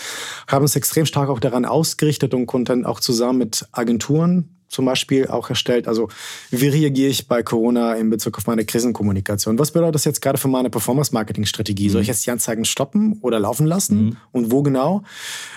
Haben 0.47 0.63
uns 0.63 0.77
extrem 0.77 1.07
stark 1.07 1.29
auch 1.29 1.41
daran 1.41 1.65
ausgerichtet 1.65 2.35
und 2.35 2.47
Content 2.47 2.87
auch 2.87 3.01
zusammen 3.01 3.39
mit 3.39 3.67
Agenturen 3.73 4.49
zum 4.73 4.87
Beispiel 4.87 5.29
auch 5.29 5.51
erstellt. 5.51 5.87
Also 5.87 6.09
wie 6.51 6.69
reagiere 6.69 7.11
ich 7.11 7.29
bei 7.29 7.43
Corona 7.43 7.95
in 7.95 8.11
Bezug 8.11 8.39
auf 8.39 8.47
meine 8.47 8.65
Krisenkommunikation? 8.65 9.59
Was 9.59 9.71
bedeutet 9.71 9.97
das 9.97 10.05
jetzt 10.05 10.23
gerade 10.23 10.39
für 10.39 10.49
meine 10.49 10.71
Performance-Marketing-Strategie? 10.71 11.91
Soll 11.91 12.03
ich 12.03 12.09
jetzt 12.09 12.27
die 12.27 12.31
Anzeigen 12.31 12.65
stoppen 12.65 13.19
oder 13.21 13.39
laufen 13.39 13.67
lassen? 13.67 14.05
Mhm. 14.05 14.17
Und 14.33 14.51
wo 14.51 14.63
genau? 14.63 15.03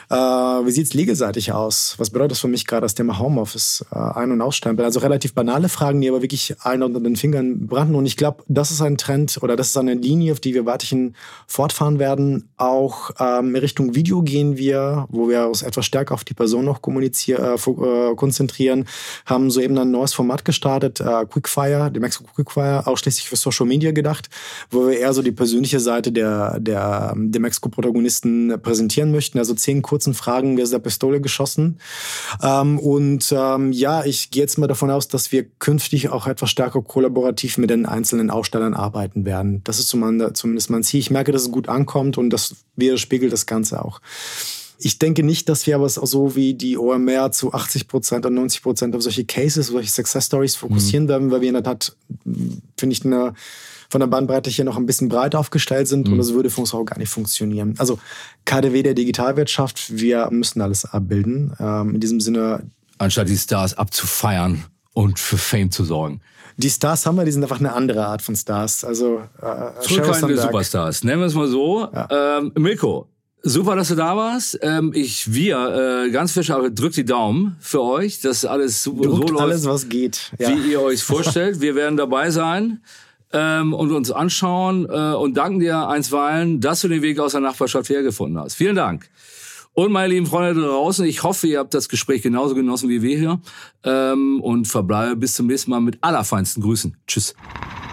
Äh, 0.09 0.15
wie 0.15 0.71
sieht 0.71 0.87
es 0.87 0.93
legelseitig 0.93 1.53
aus? 1.53 1.95
Was 1.97 2.09
bedeutet 2.09 2.31
das 2.31 2.39
für 2.39 2.47
mich 2.47 2.67
gerade 2.67 2.81
das 2.81 2.93
Thema 2.93 3.17
Homeoffice 3.17 3.85
äh, 3.91 3.97
ein- 3.97 4.31
und 4.31 4.41
ausstempeln? 4.41 4.85
Also 4.85 4.99
relativ 4.99 5.33
banale 5.33 5.69
Fragen, 5.69 6.01
die 6.01 6.09
aber 6.09 6.21
wirklich 6.21 6.55
allen 6.59 6.83
unter 6.83 6.99
den 6.99 7.15
Fingern 7.15 7.67
brannten. 7.67 7.95
Und 7.95 8.05
ich 8.05 8.17
glaube, 8.17 8.43
das 8.47 8.71
ist 8.71 8.81
ein 8.81 8.97
Trend 8.97 9.39
oder 9.41 9.55
das 9.55 9.67
ist 9.67 9.77
eine 9.77 9.93
Linie, 9.93 10.33
auf 10.33 10.39
die 10.39 10.53
wir 10.53 10.65
weiterhin 10.65 11.15
fortfahren 11.47 11.99
werden. 11.99 12.49
Auch 12.57 13.11
ähm, 13.19 13.55
in 13.55 13.61
Richtung 13.61 13.95
Video 13.95 14.21
gehen 14.21 14.57
wir, 14.57 15.07
wo 15.09 15.29
wir 15.29 15.47
uns 15.47 15.61
etwas 15.61 15.85
stärker 15.85 16.13
auf 16.13 16.23
die 16.23 16.33
Person 16.33 16.65
noch 16.65 16.81
kommunizieren, 16.81 17.43
äh, 17.43 17.55
äh, 17.55 18.15
konzentrieren 18.15 18.85
haben 19.25 19.51
soeben 19.51 19.77
ein 19.77 19.91
neues 19.91 20.13
Format 20.13 20.45
gestartet, 20.45 20.99
äh, 20.99 21.25
Quickfire, 21.25 21.91
dem 21.91 22.01
Mexico 22.01 22.29
Quickfire, 22.33 22.87
ausschließlich 22.87 23.29
für 23.29 23.35
Social 23.35 23.65
Media 23.65 23.91
gedacht, 23.91 24.29
wo 24.69 24.87
wir 24.87 24.99
eher 24.99 25.13
so 25.13 25.21
die 25.21 25.31
persönliche 25.31 25.79
Seite 25.79 26.11
der, 26.11 26.59
der, 26.59 27.13
der 27.15 27.41
Mexiko-Protagonisten 27.41 28.59
präsentieren 28.61 29.11
möchten. 29.11 29.39
Also 29.39 29.53
zehn 29.53 29.81
kurzen 29.81 30.13
Fragen 30.13 30.61
aus 30.61 30.71
der 30.71 30.79
Pistole 30.79 31.21
geschossen. 31.21 31.79
Ähm, 32.41 32.79
und 32.79 33.33
ähm, 33.35 33.71
ja, 33.71 34.03
ich 34.05 34.31
gehe 34.31 34.43
jetzt 34.43 34.57
mal 34.57 34.67
davon 34.67 34.91
aus, 34.91 35.07
dass 35.07 35.31
wir 35.31 35.45
künftig 35.59 36.09
auch 36.09 36.27
etwas 36.27 36.49
stärker 36.49 36.81
kollaborativ 36.81 37.57
mit 37.57 37.69
den 37.69 37.85
einzelnen 37.85 38.29
Ausstellern 38.29 38.73
arbeiten 38.73 39.25
werden. 39.25 39.61
Das 39.63 39.79
ist 39.79 39.89
zumindest 39.89 40.69
mein 40.69 40.83
Ziel. 40.83 40.99
Ich 40.99 41.11
merke, 41.11 41.31
dass 41.31 41.43
es 41.43 41.51
gut 41.51 41.69
ankommt 41.69 42.17
und 42.17 42.29
das 42.29 42.55
widerspiegelt 42.75 43.31
das 43.31 43.45
Ganze 43.45 43.83
auch. 43.83 44.01
Ich 44.79 44.99
denke 44.99 45.23
nicht, 45.23 45.49
dass 45.49 45.65
wir 45.67 45.75
aber 45.75 45.89
so 45.89 46.35
wie 46.35 46.53
die 46.53 46.77
OMR 46.77 47.31
zu 47.31 47.53
80 47.53 47.87
Prozent 47.87 48.25
und 48.25 48.33
90 48.33 48.61
Prozent 48.61 48.95
auf 48.95 49.01
solche 49.01 49.25
Cases, 49.25 49.67
solche 49.67 49.89
Success 49.89 50.25
Stories 50.25 50.55
fokussieren 50.55 51.05
mhm. 51.05 51.09
werden, 51.09 51.31
weil 51.31 51.41
wir 51.41 51.47
in 51.47 51.53
der 51.53 51.63
Tat, 51.63 51.95
finde 52.77 52.93
ich, 52.93 53.05
eine, 53.05 53.33
von 53.89 53.99
der 53.99 54.07
Bandbreite 54.07 54.49
hier 54.49 54.65
noch 54.65 54.77
ein 54.77 54.85
bisschen 54.85 55.09
breit 55.09 55.35
aufgestellt 55.35 55.87
sind 55.87 56.07
mhm. 56.07 56.13
und 56.13 56.19
das 56.19 56.33
würde 56.33 56.49
für 56.49 56.61
uns 56.61 56.73
auch 56.73 56.83
gar 56.83 56.97
nicht 56.97 57.09
funktionieren. 57.09 57.75
Also 57.77 57.99
KDW 58.45 58.83
der 58.83 58.93
Digitalwirtschaft, 58.93 59.97
wir 59.97 60.29
müssen 60.31 60.61
alles 60.61 60.85
abbilden. 60.85 61.53
Ähm, 61.59 61.95
in 61.95 61.99
diesem 61.99 62.19
Sinne. 62.19 62.69
Anstatt 62.97 63.29
die 63.29 63.37
Stars 63.37 63.77
abzufeiern 63.77 64.65
und 64.93 65.19
für 65.19 65.37
Fame 65.37 65.71
zu 65.71 65.83
sorgen. 65.83 66.21
Die 66.57 66.69
Stars 66.69 67.05
haben 67.05 67.17
wir, 67.17 67.25
die 67.25 67.31
sind 67.31 67.43
einfach 67.43 67.59
eine 67.59 67.73
andere 67.73 68.05
Art 68.05 68.21
von 68.21 68.35
Stars. 68.35 68.85
Also 68.85 69.21
äh, 69.41 69.81
Zurückhaltende 69.81 70.37
Superstars, 70.37 71.03
nennen 71.03 71.19
wir 71.19 71.27
es 71.27 71.33
mal 71.33 71.47
so. 71.47 71.89
Ja. 71.91 72.37
Ähm, 72.39 72.53
Milko, 72.55 73.09
Super, 73.41 73.75
dass 73.75 73.89
du 73.89 73.95
da 73.95 74.15
warst. 74.15 74.57
Ähm, 74.61 74.91
ich, 74.95 75.33
wir, 75.33 76.05
äh, 76.05 76.09
ganz 76.09 76.31
Fischer, 76.31 76.69
drückt 76.71 76.97
die 76.97 77.05
Daumen 77.05 77.57
für 77.59 77.83
euch, 77.83 78.19
dass 78.21 78.43
alles 78.43 78.81
super 78.81 79.03
so 79.03 79.17
läuft, 79.17 79.39
alles, 79.39 79.65
was 79.65 79.87
geht. 79.87 80.31
Ja. 80.39 80.49
Wie 80.49 80.71
ihr 80.71 80.81
euch 80.81 81.03
vorstellt. 81.03 81.61
Wir 81.61 81.75
werden 81.75 81.95
dabei 81.95 82.31
sein 82.31 82.81
ähm, 83.33 83.73
und 83.73 83.91
uns 83.91 84.09
anschauen 84.09 84.87
äh, 84.89 85.13
und 85.13 85.35
danken 85.35 85.59
dir 85.59 85.87
einstweilen, 85.87 86.59
dass 86.59 86.81
du 86.81 86.87
den 86.87 87.03
Weg 87.03 87.19
aus 87.19 87.33
der 87.33 87.41
Nachbarschaft 87.41 87.89
hergefunden 87.89 88.39
hast. 88.39 88.55
Vielen 88.55 88.75
Dank. 88.75 89.09
Und 89.75 89.91
meine 89.91 90.13
lieben 90.13 90.25
Freunde 90.25 90.61
da 90.61 90.67
draußen, 90.67 91.05
ich 91.05 91.21
hoffe, 91.23 91.47
ihr 91.47 91.59
habt 91.59 91.73
das 91.73 91.89
Gespräch 91.89 92.21
genauso 92.21 92.55
genossen 92.55 92.87
wie 92.89 93.01
wir 93.01 93.17
hier. 93.17 93.41
Ähm, 93.83 94.39
und 94.41 94.67
verbleibe 94.67 95.17
bis 95.17 95.33
zum 95.35 95.47
nächsten 95.47 95.71
Mal 95.71 95.81
mit 95.81 95.97
allerfeinsten 96.01 96.63
Grüßen. 96.63 96.95
Tschüss. 97.05 97.35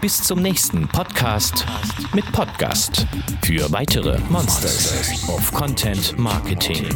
Bis 0.01 0.23
zum 0.23 0.41
nächsten 0.41 0.87
Podcast 0.89 1.67
mit 2.15 2.31
Podcast. 2.33 3.05
Für 3.45 3.71
weitere 3.73 4.21
Monsters 4.31 5.29
of 5.29 5.53
Content 5.53 6.17
Marketing. 6.19 6.87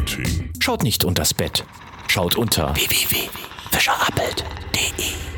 Schaut 0.60 0.84
nicht 0.84 1.04
unters 1.04 1.34
Bett. 1.34 1.64
Schaut 2.08 2.36
unter 2.36 2.74
www.fischerappelt.com. 2.74 5.35